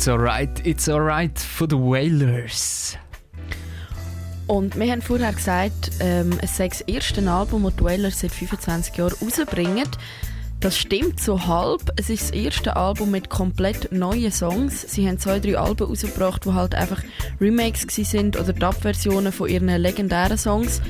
[0.00, 2.96] It's alright, it's alright von the Wailers.
[4.46, 8.32] Und wir haben vorher gesagt, ähm, es sei das erste Album, das die Wailers seit
[8.32, 9.86] 25 Jahren rausbringen.
[10.60, 11.82] Das stimmt so halb.
[11.96, 14.80] Es ist das erste Album mit komplett neuen Songs.
[14.90, 17.02] Sie haben zwei, drei Alben rausgebracht, die halt einfach
[17.38, 20.80] Remakes sind oder Dub-Versionen von ihren legendären Songs.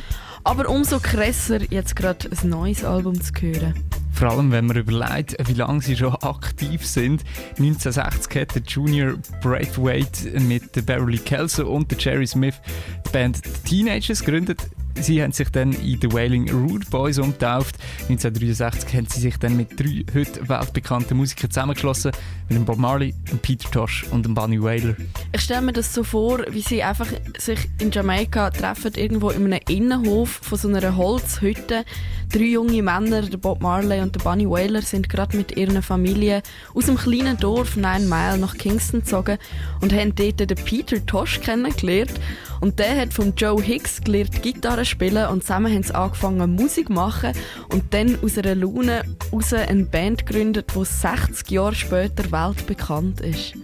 [0.45, 3.75] Aber umso krasser, jetzt gerade ein neues Album zu hören.
[4.21, 7.25] Vor allem, wenn man überlegt, wie lange sie schon aktiv sind.
[7.53, 12.61] 1960 hat der Junior Braithwaite mit der Beverly Kelso und der Jerry Smith
[13.07, 14.69] die Band The Teenagers gegründet.
[14.97, 17.77] Sie haben sich dann in The Wailing Rude Boys umgetauft.
[18.11, 22.13] 1963 haben sie sich dann mit drei heute weltbekannten Musikern zusammengeschlossen.
[22.51, 24.97] Mit dem Bob Marley, dem Peter Tosh und dem Bunny Wailer.
[25.33, 27.07] Ich stelle mir das so vor, wie sie einfach
[27.39, 31.85] sich in Jamaika treffen, irgendwo in einem Innenhof von so einer Holzhütte.
[32.33, 36.43] Drei junge Männer, der Bob Marley und der Bunny Wailer, sind gerade mit ihren Familien
[36.75, 39.37] aus dem kleinen Dorf Nine Mile nach Kingston gezogen
[39.81, 42.13] und haben dort den Peter Tosh kennengelernt.
[42.61, 46.87] Und der hat von Joe Hicks gelernt, Gitarre spielen und zusammen haben sie angefangen Musik
[46.87, 47.33] zu machen
[47.73, 49.03] und dann aus einer Laune
[49.33, 53.55] raus eine Band gegründet, die 60 Jahre später weltbekannt ist.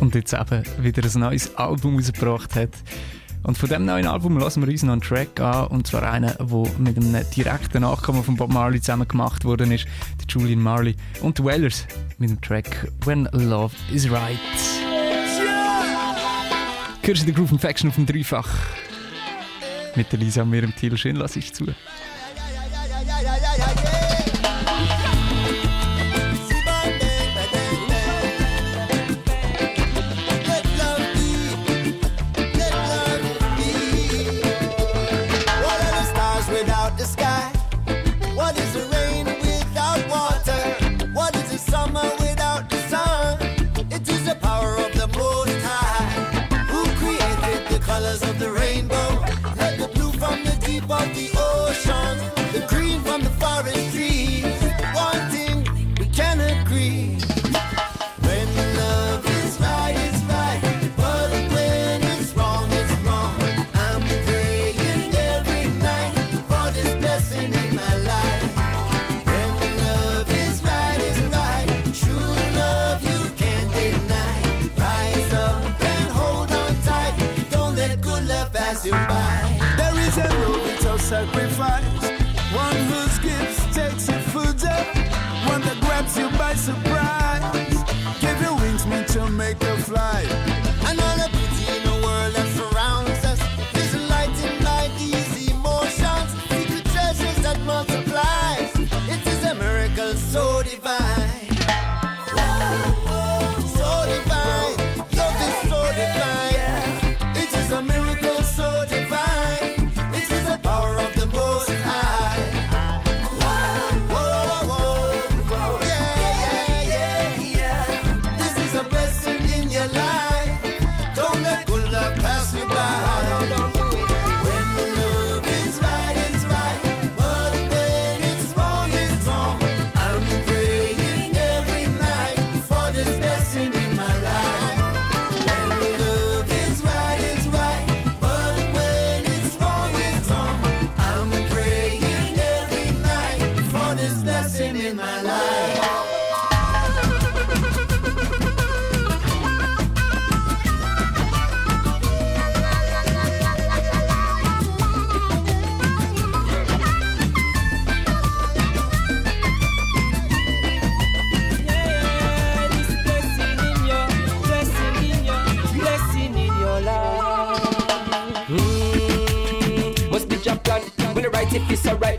[0.00, 2.70] Und jetzt eben wieder ein neues Album rausgebracht hat.
[3.44, 6.32] Und von dem neuen Album lassen wir uns noch einen Track an, und zwar einen,
[6.38, 9.86] der mit einem direkten Nachkommen von Bob Marley zusammen gemacht worden ist,
[10.20, 11.86] die Julian Marley und die Whalers
[12.18, 14.38] mit dem Track When Love Is Right.
[17.02, 18.48] Du den Groove Infection auf dem Dreifach?
[19.96, 20.96] Mit der Lisa und mir im Thiel.
[20.96, 21.66] Schön, lass ich zu.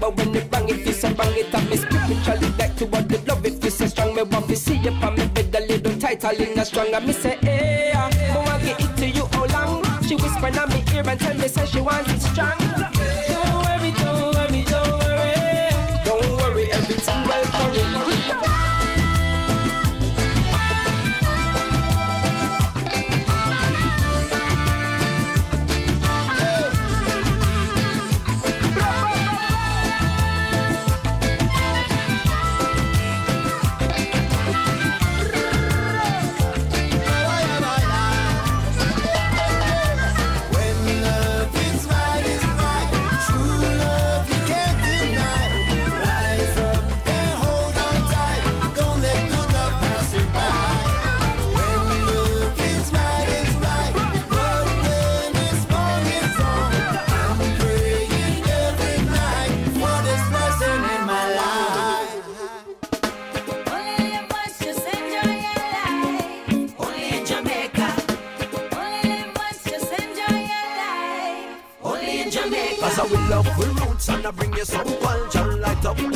[0.04, 3.18] But when it wrong, if it's wrong, it up me spiritually back to what the
[3.26, 3.46] love.
[3.46, 6.32] If it's so strong, me want to see you on me bed a little tighter,
[6.38, 7.00] little stronger.
[7.00, 9.84] Me say, hey, ah, I want get it to you all long.
[10.04, 12.63] She whisper in my ear and tell me say she wants it strong.
[74.24, 76.13] wanna bring you some punch and light up.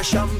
[0.00, 0.39] Russian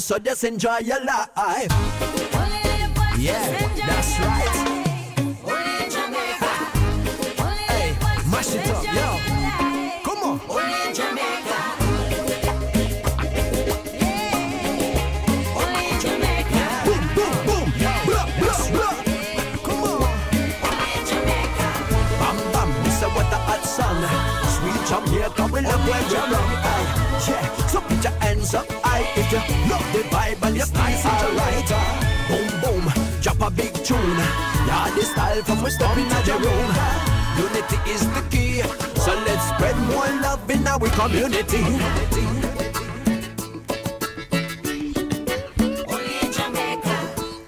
[0.00, 1.70] so just enjoy your life.
[3.18, 4.81] Yeah, that's right.
[35.44, 36.70] From we stop in your room.
[37.38, 38.62] Unity is the key,
[39.00, 41.62] so let's spread more love in our community.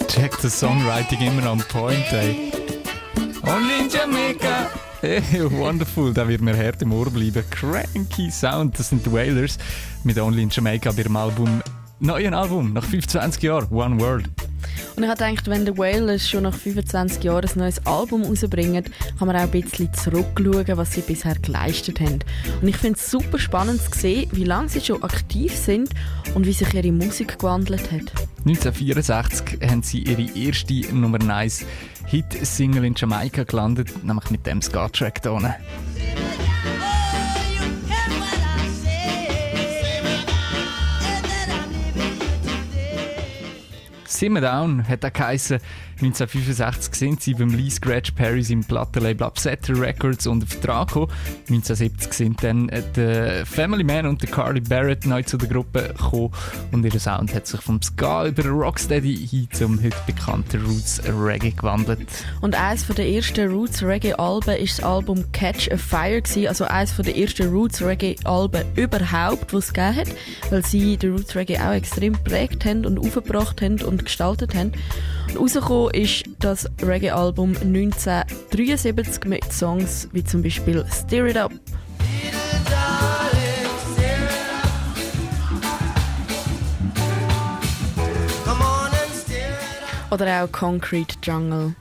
[0.08, 2.52] Check the Songwriting immer on point, ey.
[3.46, 4.70] Only in Jamaica.
[5.00, 7.44] Hey, wonderful, da wird mir hart im Ohr bleiben.
[7.50, 9.58] Cranky Sound, das sind die Wailers
[10.02, 11.62] mit Only in Jamaica bei ihrem Album,
[12.00, 14.30] neuen Album, nach 25 Jahren, One World.
[14.96, 18.84] Und ich habe gedacht, wenn die Wailers schon nach 25 Jahren ein neues Album rausbringen,
[19.18, 22.20] kann man auch ein bisschen zurückschauen, was sie bisher geleistet haben.
[22.60, 25.90] Und ich finde es super spannend zu sehen, wie lange sie schon aktiv sind
[26.34, 28.12] und wie sich ihre Musik gewandelt hat.
[28.46, 31.64] 1964 haben sie ihre erste Nummer 1
[32.06, 35.56] Hit-Single in Jamaika gelandet, nämlich mit dem Ska-Track da
[44.14, 45.58] Simmer Down hat auch geheissen.
[46.02, 51.12] 1965 sind sie beim Lee Scratch Perry im Plattenlabel Upsetter Records unter Vertrag gekommen.
[51.48, 55.94] 1970 sind dann äh, der Family Man und der Carly Barrett neu zu der Gruppe
[55.96, 56.32] gekommen
[56.72, 61.52] und ihr Sound hat sich vom Ska über Rocksteady hin zum heute bekannten Roots Reggae
[61.52, 62.08] gewandelt.
[62.40, 66.64] Und eines der ersten Roots Reggae Alben ist das Album Catch a Fire gewesen, also
[66.64, 70.08] eines der ersten Roots Reggae Alben überhaupt, die es gegeben hat,
[70.50, 74.72] weil sie den Roots Reggae auch extrem geprägt haben und aufgebracht haben und gestaltet haben.
[75.28, 81.52] Und rausgekommen ist das Reggae-Album 1973 mit Songs wie zum Beispiel Stir It Up.
[90.10, 91.74] Oder auch Concrete Jungle.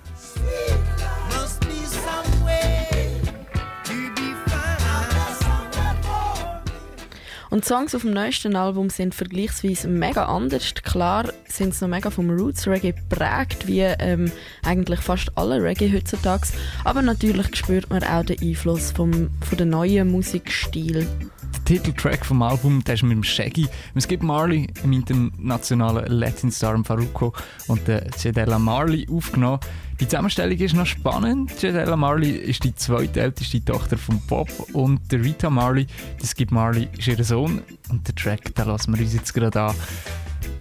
[7.54, 10.74] Und die Songs auf dem neuesten Album sind vergleichsweise mega anders.
[10.74, 14.32] Klar sind sie noch mega vom Roots Reggae geprägt, wie ähm,
[14.66, 16.48] eigentlich fast alle Reggae heutzutage.
[16.84, 21.08] Aber natürlich spürt man auch den Einfluss vom, von den neuen Musikstil.
[21.54, 26.50] Der Titeltrack vom Album der ist mit dem Shaggy, dem Skip Marley, dem internationalen Latin
[26.50, 27.34] Star Faruko
[27.68, 29.60] und der Jedella Marley aufgenommen.
[30.00, 31.62] Die Zusammenstellung ist noch spannend.
[31.62, 35.88] Jedella Marley ist die zweitälteste Tochter von Bob und der Rita Marley,
[36.22, 37.62] der Skip Marley, ist ihr Sohn.
[37.90, 39.76] Und der Track, den lassen wir uns jetzt gerade an.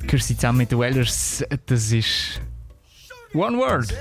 [0.02, 2.40] Gehören sie zusammen mit den Wellers, das ist
[3.34, 3.94] One Word.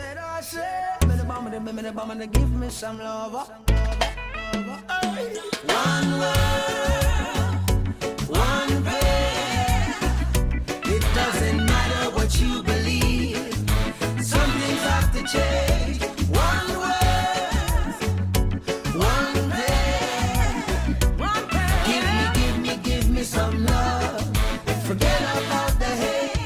[5.68, 7.01] One word,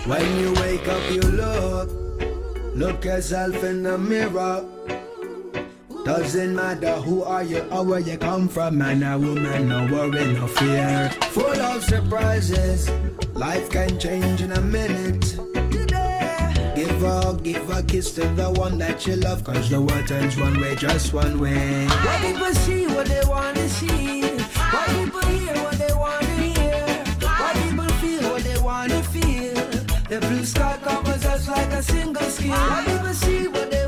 [0.05, 1.89] When you wake up, you look.
[2.75, 4.63] Look yourself in the mirror.
[6.05, 10.31] Doesn't matter who are you or where you come from, man or woman, no worry,
[10.33, 11.09] no fear.
[11.31, 12.87] Full of surprises,
[13.33, 15.54] life can change in a minute.
[16.75, 20.35] Give a, give a kiss to the one that you love, cause the world turns
[20.35, 21.87] one way, just one way.
[21.87, 24.21] Why people see what they wanna see?
[24.21, 27.03] Why people hear what they wanna hear?
[27.21, 29.55] Why people feel what they wanna feel?
[30.09, 32.51] The blue sky covers us like a single skin.
[32.51, 33.84] Why people see what they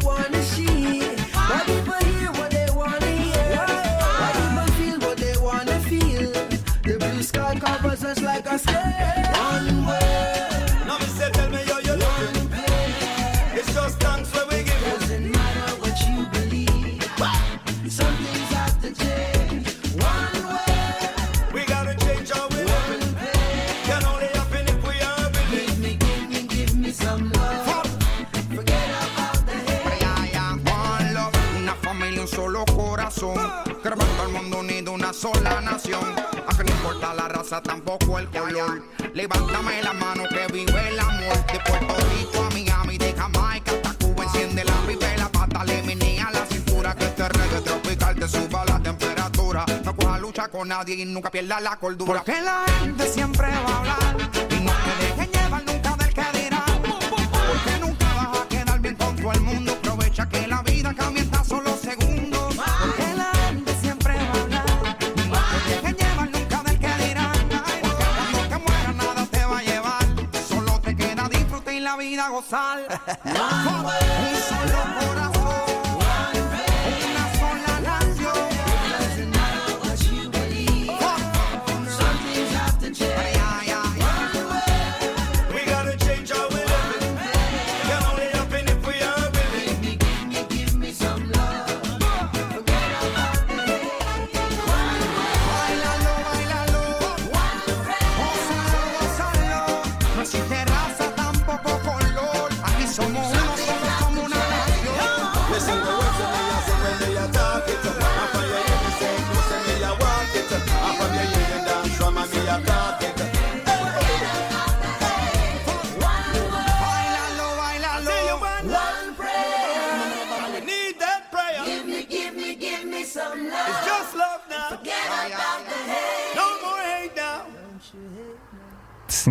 [50.67, 52.13] nadie nunca pierda la cordura.
[52.13, 54.56] Porque la gente siempre va a hablar.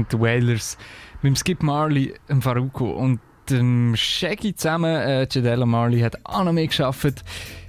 [0.07, 0.79] Das sind die Wailers
[1.23, 3.21] mit dem Skip Marley, dem Faruko und
[3.51, 4.95] dem Shaggy zusammen.
[4.95, 7.25] Äh, Jadella Marley hat auch noch mehr geschafft.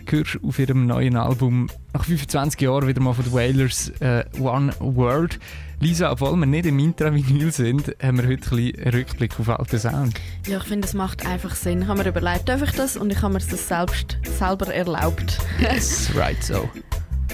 [0.10, 4.72] Hörst auf ihrem neuen Album nach 25 Jahren wieder mal von den Wailers äh, One
[4.80, 5.40] World.
[5.80, 9.50] Lisa, obwohl wir nicht im Intra-Vinyl sind, haben wir heute ein bisschen einen Rückblick auf
[9.50, 10.20] alten Sound.
[10.48, 11.82] Ja, ich finde, es macht einfach Sinn.
[11.82, 12.98] Ich habe mir überlegt, darf ich das?
[12.98, 15.40] Und ich habe mir das selbst selber erlaubt.
[15.60, 16.70] Yes, right so.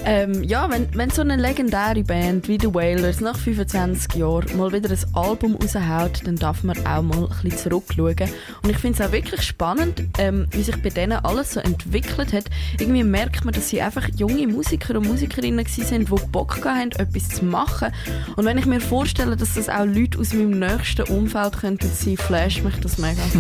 [0.06, 4.74] Ähm, ja, wenn, wenn so eine legendäre Band wie die Wailers nach 25 Jahren mal
[4.74, 8.30] wieder ein Album raushaut, dann darf man auch mal ein bisschen zurückschauen.
[8.64, 12.34] Und ich finde es auch wirklich spannend, ähm, wie sich bei denen alles so entwickelt
[12.34, 12.46] hat.
[12.80, 17.30] Irgendwie merkt man, dass sie einfach junge Musiker und Musikerinnen waren, die Bock haben, etwas
[17.30, 17.90] zu machen.
[18.36, 22.18] Und wenn ich mir vorstelle, dass das auch Leute aus meinem nächsten Umfeld könnten sein,
[22.18, 23.22] flasht mich das mega.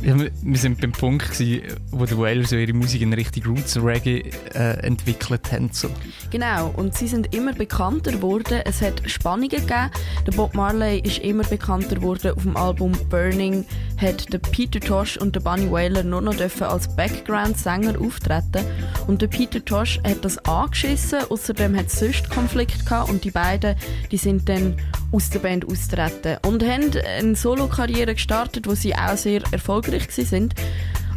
[0.00, 3.76] Ja, wir, wir sind beim Punkt, gewesen, wo die Wailers ihre Musik in Richtung Roots
[3.82, 5.67] Reggae äh, entwickelt haben.
[5.72, 5.90] So.
[6.30, 8.60] Genau, und sie sind immer bekannter geworden.
[8.64, 9.90] Es hat Spannungen gegeben.
[10.26, 12.32] Der Bob Marley ist immer bekannter geworden.
[12.36, 13.64] Auf dem Album Burning
[13.96, 18.64] hat der Peter Tosh und der Bunny Wailer nur noch dürfen als Background-Sänger auftreten.
[19.06, 21.20] Und der Peter Tosh hat das angeschissen.
[21.28, 23.76] Außerdem hat es sonst Konflikt gehabt und die beiden,
[24.10, 24.76] die sind dann
[25.10, 30.54] aus der Band austreten und haben eine Solo-Karriere gestartet, wo sie auch sehr erfolgreich sind.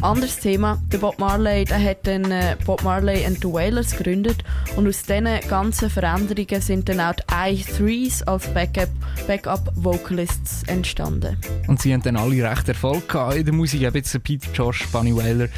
[0.01, 4.43] Anderes Thema, der Bob Marley, der hat dann äh, Bob Marley and the Wailers gegründet
[4.75, 8.89] und aus diesen ganzen Veränderungen sind dann auch die I3s als Backup,
[9.27, 11.37] Backup Vocalists entstanden.
[11.67, 13.83] Und sie haben dann alle recht Erfolg gehabt in der Musik.
[13.83, 15.49] Eben jetzt Peter Josh, Bunny Wailer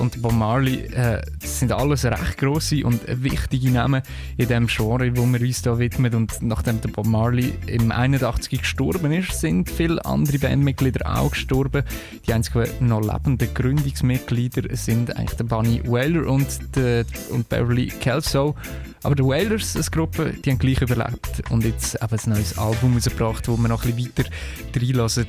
[0.00, 0.86] und Bob Marley.
[0.86, 4.02] Äh, sind alles recht grosse und wichtige Namen
[4.36, 6.14] in dem Genre, wo wir uns da widmen.
[6.14, 11.84] Und nachdem der Bob Marley im 81 gestorben ist, sind viele andere Bandmitglieder auch gestorben.
[12.26, 18.54] Die einzigen noch lebenden Gründungsmitglieder sind eigentlich der Bunny Wailer und, der, und Beverly Kelso.
[19.02, 22.94] Aber die Wailers, als Gruppe, die haben gleich überlebt und jetzt eben ein neues Album
[22.94, 24.30] rausgebracht, wo wir noch ein bisschen weiter
[24.76, 25.26] reinlassen.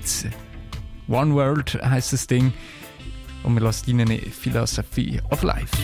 [1.08, 2.54] One World heisst das Ding.
[3.44, 5.76] Und wir lassen Ihnen eine Philosophy of Life.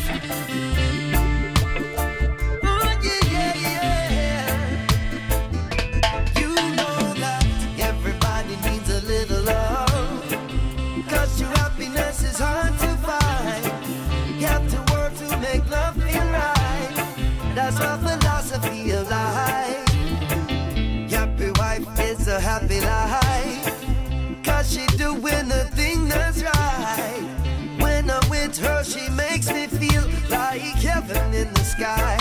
[31.07, 32.17] Heaven in the sky.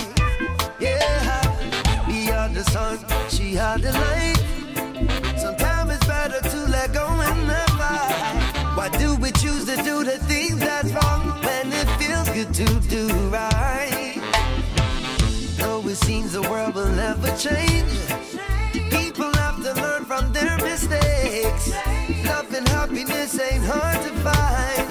[0.78, 2.98] Yeah, we are the sun,
[3.28, 5.38] she are the light.
[5.38, 8.72] Sometimes it's better to let go and let fly.
[8.74, 12.88] Why do we choose to do the things that's wrong when it feels good to
[12.88, 14.20] do right?
[15.56, 17.92] Though it seems the world will never change.
[18.90, 21.72] People have to learn from their mistakes.
[22.24, 24.85] Love and happiness ain't hard to find.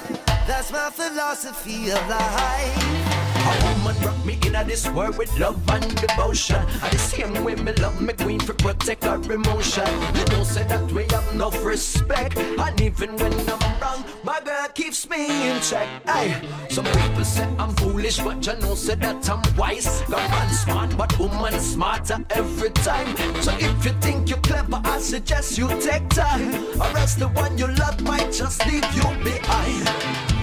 [0.75, 3.25] My philosophy of life.
[3.47, 6.57] A woman brought me into this world with love and devotion.
[6.57, 9.87] And the same way me love me queen for protect her emotion.
[10.15, 12.37] You don't say that we have enough respect.
[12.37, 15.87] And even when I'm wrong, my girl keeps me in check.
[16.05, 20.01] Hey, some people say I'm foolish, but you know say that I'm wise.
[20.09, 23.15] God man smart, but woman smarter every time.
[23.41, 26.53] So if you think you're clever, I suggest you take time.
[26.81, 30.35] Or else the one you love might just leave you behind.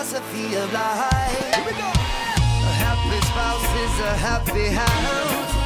[0.00, 1.54] Philosophy of life.
[1.54, 1.88] Here we go.
[1.88, 5.59] A happy spouse is a happy house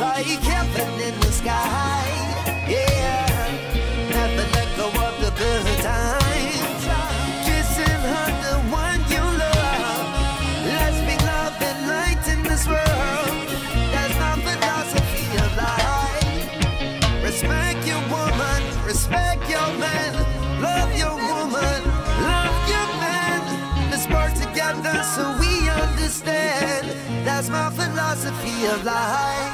[0.00, 0.47] like
[27.28, 29.52] That's my philosophy of life.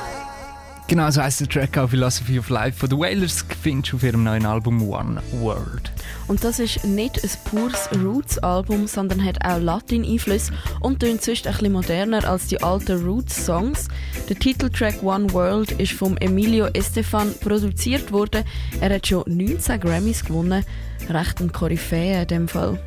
[0.87, 4.05] Genau so heisst der Track auch Philosophy of Life von The Wailers, findest du auf
[4.05, 5.91] ihrem neuen Album One World.
[6.29, 10.53] Und das ist nicht ein pures Roots-Album, sondern hat auch Latin-Einfluss
[10.83, 13.89] und tönt sonst ein bisschen moderner als die alten Roots-Songs.
[14.29, 18.45] Der Titeltrack One World ist vom Emilio Estefan produziert worden.
[18.81, 20.65] Er hat schon 19 Grammys gewonnen.
[21.11, 22.79] Recht ein Koryphäe in dem Fall.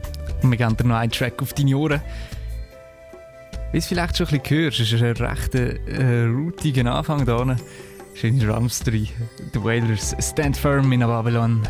[0.42, 2.02] Und wir geben dir noch einen Track auf deine Ohren.
[3.72, 7.56] Wie es vielleicht schon ein bisschen hörst, ist ein recht äh, routiger Anfang da.
[8.14, 8.40] Schöne
[8.80, 9.08] drin.
[9.54, 11.62] The Wailers Stand Firm in Babylon.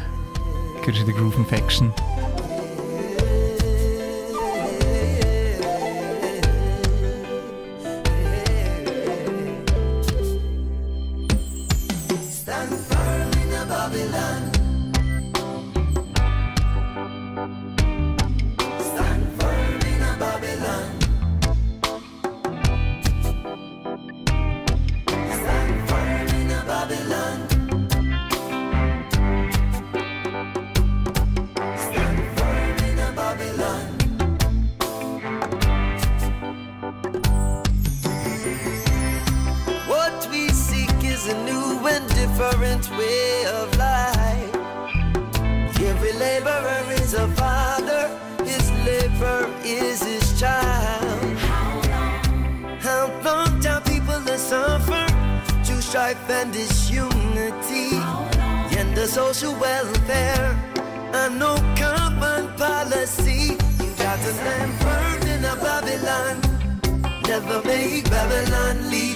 [0.85, 1.91] Hörst du den Groove Infection.
[1.91, 2.56] Stand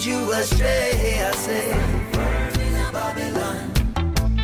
[0.01, 1.21] lead you astray.
[1.21, 1.71] I say,
[2.91, 3.71] Babylon.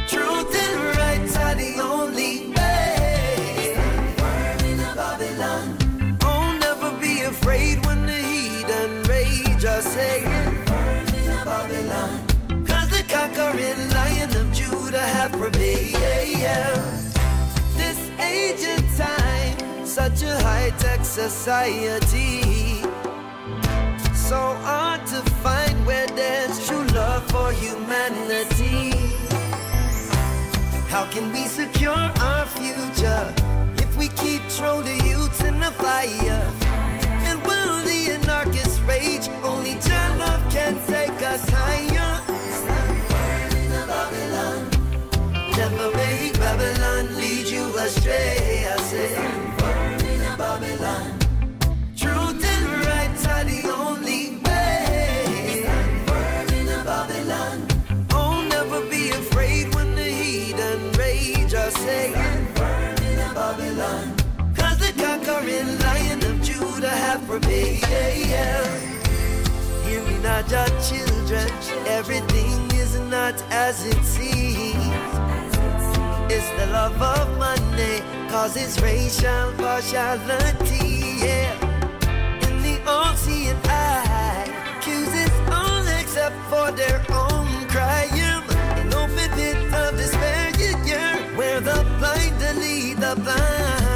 [0.08, 3.76] Truth and right are the only way.
[4.96, 6.18] Babylon.
[6.24, 9.66] Oh, never be afraid when the heat and rage.
[9.66, 10.22] I say,
[10.66, 12.66] firm in a Babylon.
[12.66, 16.02] Cause the conquering lion of Judah have prevailed.
[17.76, 22.57] This age and time, such a high tech society.
[27.48, 28.92] For humanity.
[30.90, 33.34] How can we secure our future
[33.78, 36.44] if we keep throw the youths in the fire.
[37.28, 42.12] And while the anarchists rage, only Jah love can take us higher.
[43.94, 44.62] Babylon.
[45.58, 48.68] Never make Babylon lead you astray.
[48.74, 49.16] I say,
[49.58, 51.10] firm in Babylon.
[51.96, 54.07] Truth and right are the only
[67.40, 68.98] Judah have prevailed.
[69.86, 71.50] Hear me not, your children.
[71.86, 74.76] Everything is not as it seems.
[76.30, 81.20] It's the love of money, causes racial partiality.
[81.26, 81.54] Yeah.
[82.48, 88.44] In the all-seeing eye, accuses all except for their own crime.
[88.82, 93.87] In open pit of despair, yeah, yeah, where the blind lead the blind.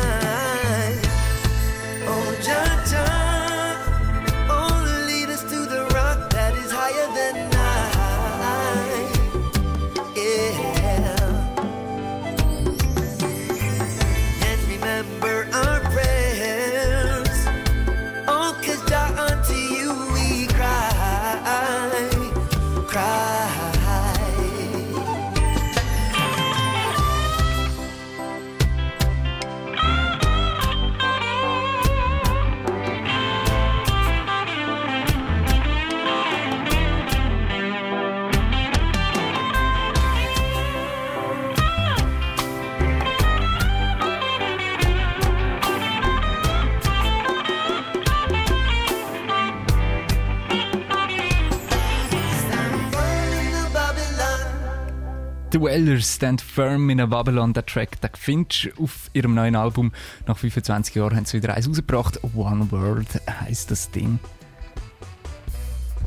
[55.62, 59.92] The Stand Firm in a Babylon, der Track, den findest du auf ihrem neuen Album.
[60.26, 62.20] Nach 25 Jahren haben sie wieder eins rausgebracht.
[62.34, 64.18] One World heisst das Ding.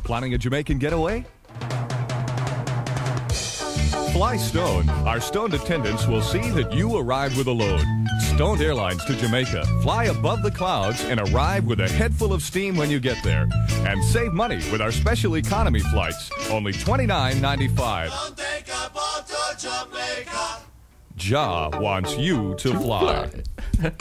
[0.02, 1.24] Planning a Jamaican getaway?
[4.12, 4.88] Fly Stone.
[5.06, 7.84] Our stoned attendants will see that you arrive with a load.
[8.34, 9.64] Stoned Airlines to Jamaica.
[9.82, 13.22] Fly above the clouds and arrive with a head full of steam when you get
[13.22, 13.48] there.
[13.86, 16.30] And save money with our special economy flights.
[16.50, 18.53] Only $29.95.
[21.16, 23.28] Ja wants you to fly.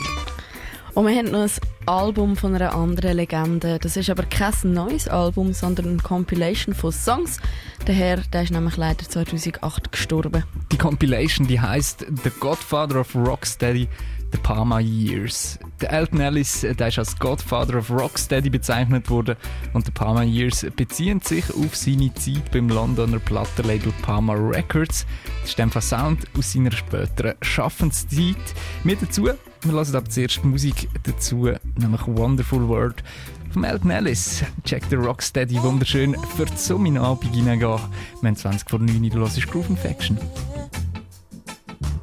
[0.94, 1.52] Und wir haben noch ein
[1.88, 3.80] Album von einer anderen Legende.
[3.80, 7.40] Das ist aber kein neues Album, sondern eine Compilation von Songs.
[7.88, 10.44] Der Herr, der ist nämlich leider 2008 gestorben.
[10.72, 13.88] Die Compilation, die heißt The Godfather of Rocksteady,
[14.34, 15.60] The Palma Years.
[15.80, 19.36] Der Elton Ellis, der ist als Godfather of Rocksteady bezeichnet worden
[19.74, 25.06] und The Palma Years beziehen sich auf seine Zeit beim Londoner Plattenlabel Palma Records.
[25.42, 28.36] Das ist einfach Sound aus seiner späteren Schaffenszeit.
[28.84, 29.38] Mit dazu, wir
[29.72, 33.04] hören ab zuerst Musik dazu, nämlich Wonderful World
[33.52, 34.44] vom Elton Ellis.
[34.64, 37.80] Check the Rocksteady, wunderschön für die Somminabend hineingehen.
[38.22, 40.18] Wir haben 20 vor 9 Uhr, du hörst Groove Infection.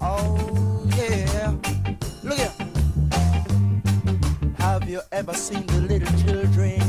[0.01, 0.70] Oh
[5.01, 6.81] you ever seen the little children?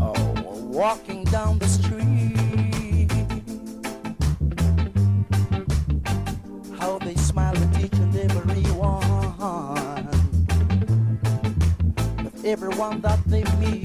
[0.00, 3.10] Oh, walking down the street.
[6.78, 10.08] How they smile at each and every one.
[12.44, 13.83] Everyone that they meet.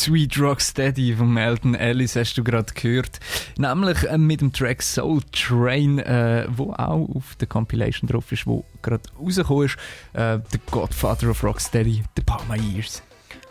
[0.00, 3.20] Sweet Rocksteady von Melton Ellis hast du gerade gehört.
[3.58, 8.46] Nämlich äh, mit dem Track Soul Train, äh, wo auch auf der Compilation drauf ist,
[8.46, 9.76] wo gerade rausgekommen ist.
[10.14, 13.02] Äh, The Godfather of Rocksteady, The Palma Years.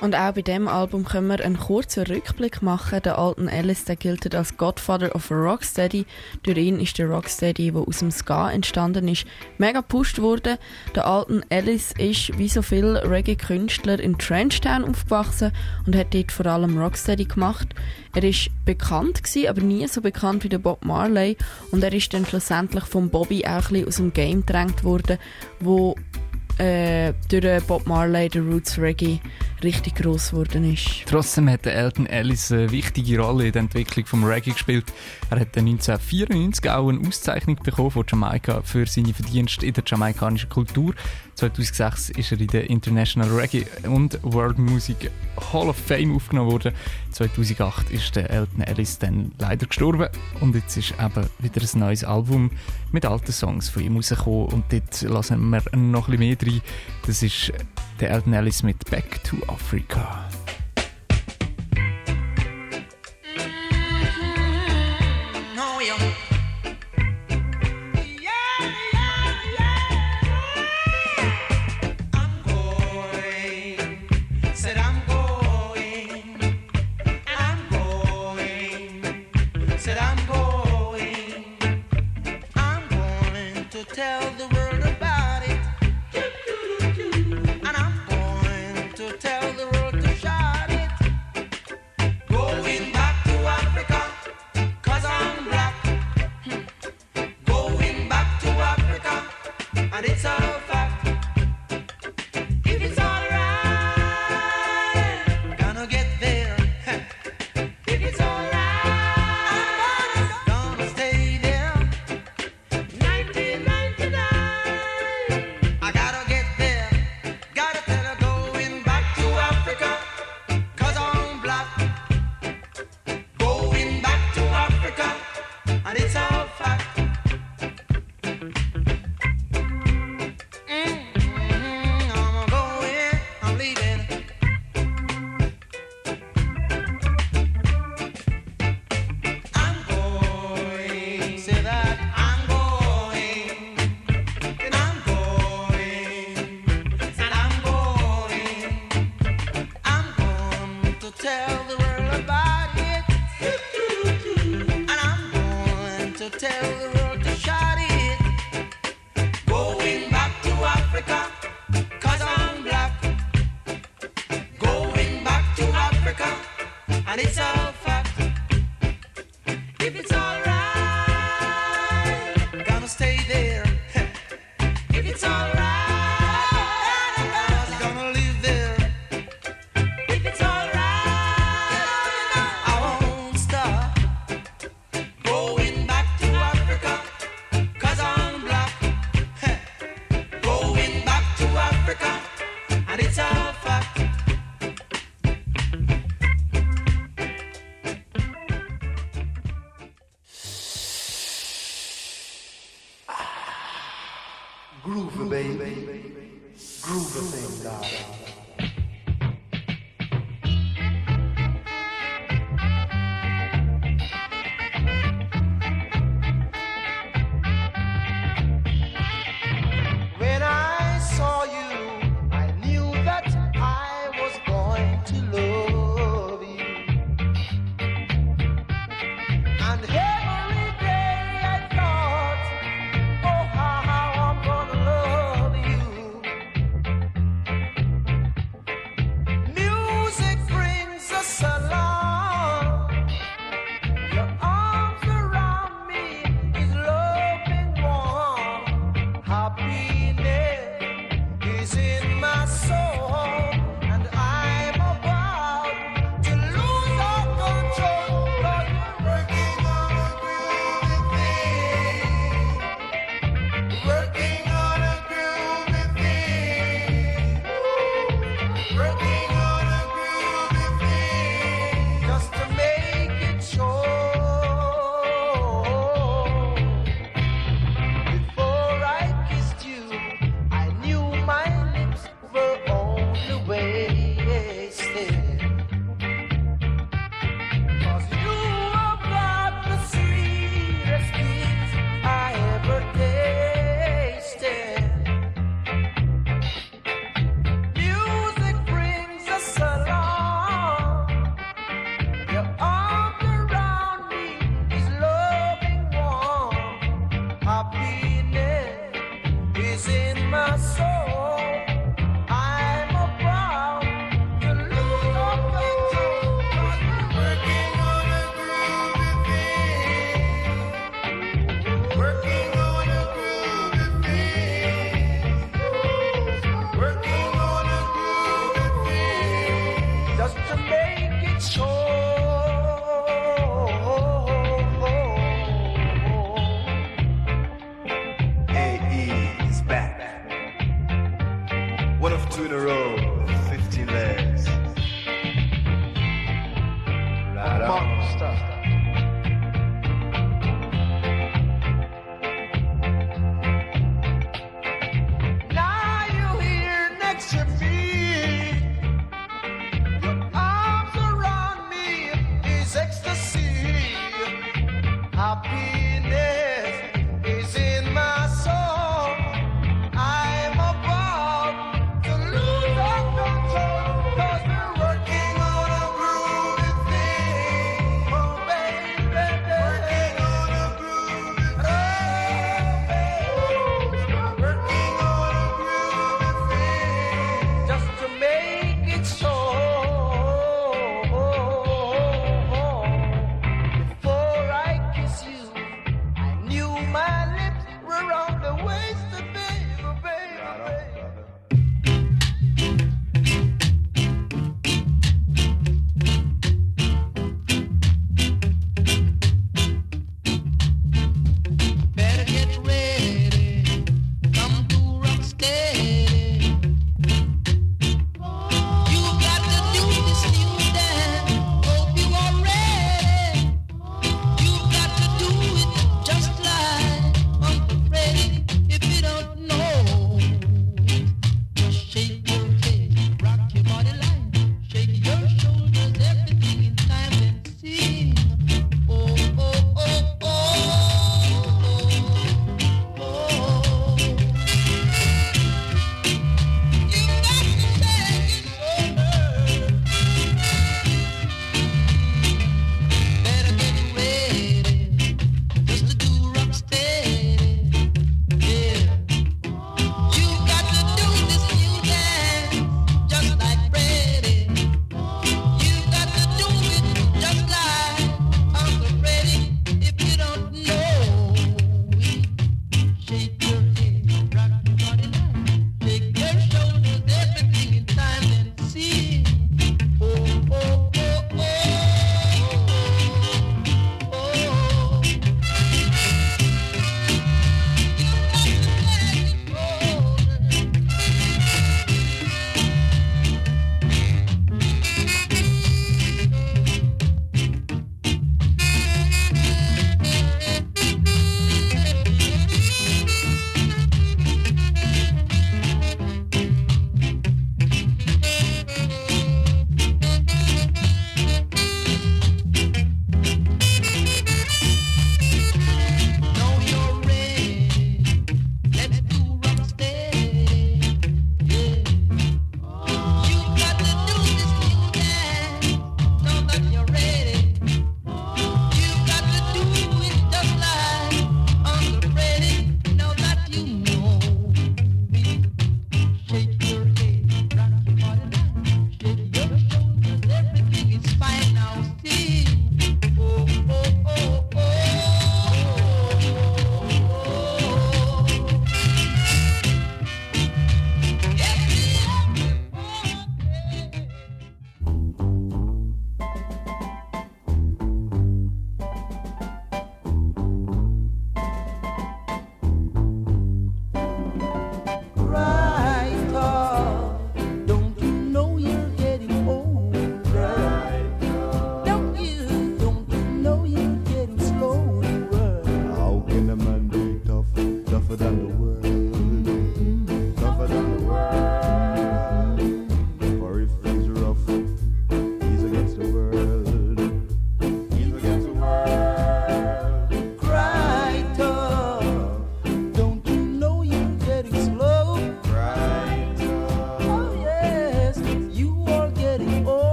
[0.00, 3.00] Und auch bei dem Album können wir einen kurzen Rückblick machen.
[3.02, 6.04] Der alten Alice, der gilt als Godfather of Rocksteady.
[6.42, 9.24] Durch ihn ist der Rocksteady, der aus dem Ska entstanden ist,
[9.56, 10.58] mega gepusht worden.
[10.94, 15.52] Der alten Alice ist, wie so viele Reggae-Künstler, in Trenchtown aufgewachsen
[15.86, 17.74] und hat dort vor allem Rocksteady gemacht.
[18.14, 21.38] Er ist bekannt gewesen, aber nie so bekannt wie der Bob Marley.
[21.70, 25.18] Und er ist dann schlussendlich von Bobby auch ein bisschen aus dem Game gedrängt worden,
[25.60, 25.96] wo
[26.58, 29.20] äh, durch Bob Marley, der Roots Reggae,
[29.62, 31.04] richtig gross geworden ist.
[31.06, 34.84] Trotzdem hat Elton Ellis eine wichtige Rolle in der Entwicklung vom Reggae gespielt.
[35.28, 40.48] Er hat 1994 auch eine Auszeichnung bekommen von Jamaika für seine Verdienste in der jamaikanischen
[40.48, 40.94] Kultur.
[41.34, 45.10] 2006 ist er in der International Reggae und World Music
[45.52, 46.74] Hall of Fame aufgenommen worden.
[47.10, 50.08] 2008 ist der Elton Ellis dann leider gestorben
[50.40, 52.52] und jetzt ist eben wieder ein neues Album
[52.92, 56.62] mit alten Songs von ihm rausgekommen und dort lassen wir noch ein bisschen mehr rein.
[57.04, 57.52] Das ist
[57.98, 60.28] der Elton Ellis mit Back to Africa.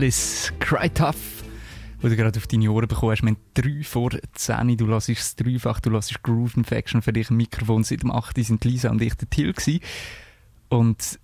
[0.00, 1.44] Ellis, Cry Tough,
[2.00, 3.22] wo du gerade auf deine Ohren bekommst.
[3.22, 7.28] Wir haben drei vor 10, du hörst es dreifach, du hörst Groove Infection für dich
[7.28, 7.84] im Mikrofon.
[7.84, 8.42] Seit dem 8.
[8.42, 9.80] sind Lisa und ich der Till gewesen.
[10.70, 11.20] Und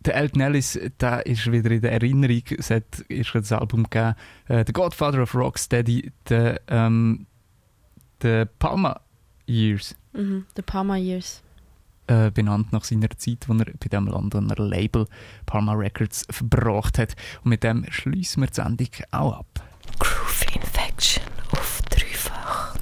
[0.00, 2.42] der Elton Ellis, der ist wieder in der Erinnerung.
[2.58, 4.14] Es hat ist das Album gegeben,
[4.48, 7.26] äh, The Godfather of Rocksteady, der, ähm,
[8.20, 9.00] der Palma
[9.46, 11.42] Years Mhm, The Palma Years.
[12.08, 15.06] Äh, benannt nach seiner Zeit, wo er bei dem Londoner Label
[15.46, 17.14] Palma Records verbracht hat.
[17.44, 19.62] Und mit dem schließen wir die Sendung auch ab.
[19.98, 21.22] Groove Infection
[21.52, 22.76] auf dreifach.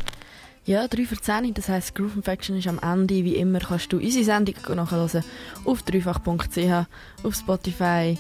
[0.65, 3.25] Ja, 3 für 10, das heisst Groove Infection ist am Ende.
[3.25, 5.25] Wie immer kannst du unsere Sendung nachhören
[5.65, 6.87] auf dreifach.ch,
[7.23, 8.19] auf Spotify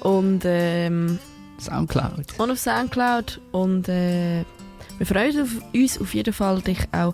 [0.00, 1.18] und ähm,
[1.58, 2.38] Soundcloud.
[2.38, 3.40] Und auf Soundcloud.
[3.52, 4.44] Und äh,
[4.98, 7.12] wir freuen uns auf, uns auf jeden Fall, dich auch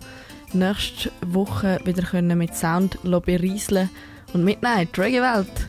[0.53, 3.89] nächste Woche wieder können mit Sound berieseln
[4.33, 5.67] und mitnehmen die Reggae-Welt.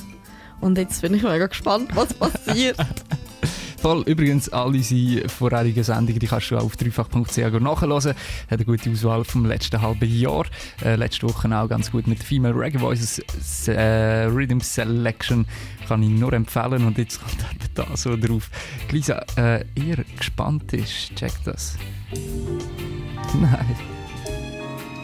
[0.61, 2.77] Und jetzt bin ich mega gespannt, was passiert.
[3.81, 4.03] Voll.
[4.03, 7.93] Übrigens, all unsere vorherigen Sendungen die kannst du auch auf dreifach.ch nachhören.
[7.93, 8.15] Hat
[8.51, 10.45] eine gute Auswahl vom letzten halben Jahr.
[10.85, 13.23] Äh, letzte Woche auch ganz gut mit Female Reggae Voices
[13.69, 15.47] äh, Rhythm Selection.
[15.89, 16.85] Kann ich nur empfehlen.
[16.85, 18.51] Und jetzt kommt er da so drauf.
[18.91, 21.79] Lisa, äh, ihr gespannt ist, check das.
[23.41, 24.00] Nein.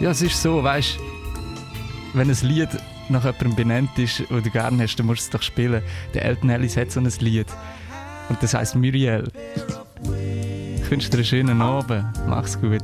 [0.01, 0.99] Ja, es ist so, weißt
[2.17, 2.69] wenn ein Lied
[3.09, 5.83] nach jemandem benannt ist, das du gerne hast, dann musst du es doch spielen.
[6.15, 7.47] Der Elton Ellis hat so ein Lied.
[8.29, 9.31] Und das heißt Muriel.
[10.77, 12.05] Ich wünsche dir einen schönen Abend.
[12.27, 12.83] Mach's gut.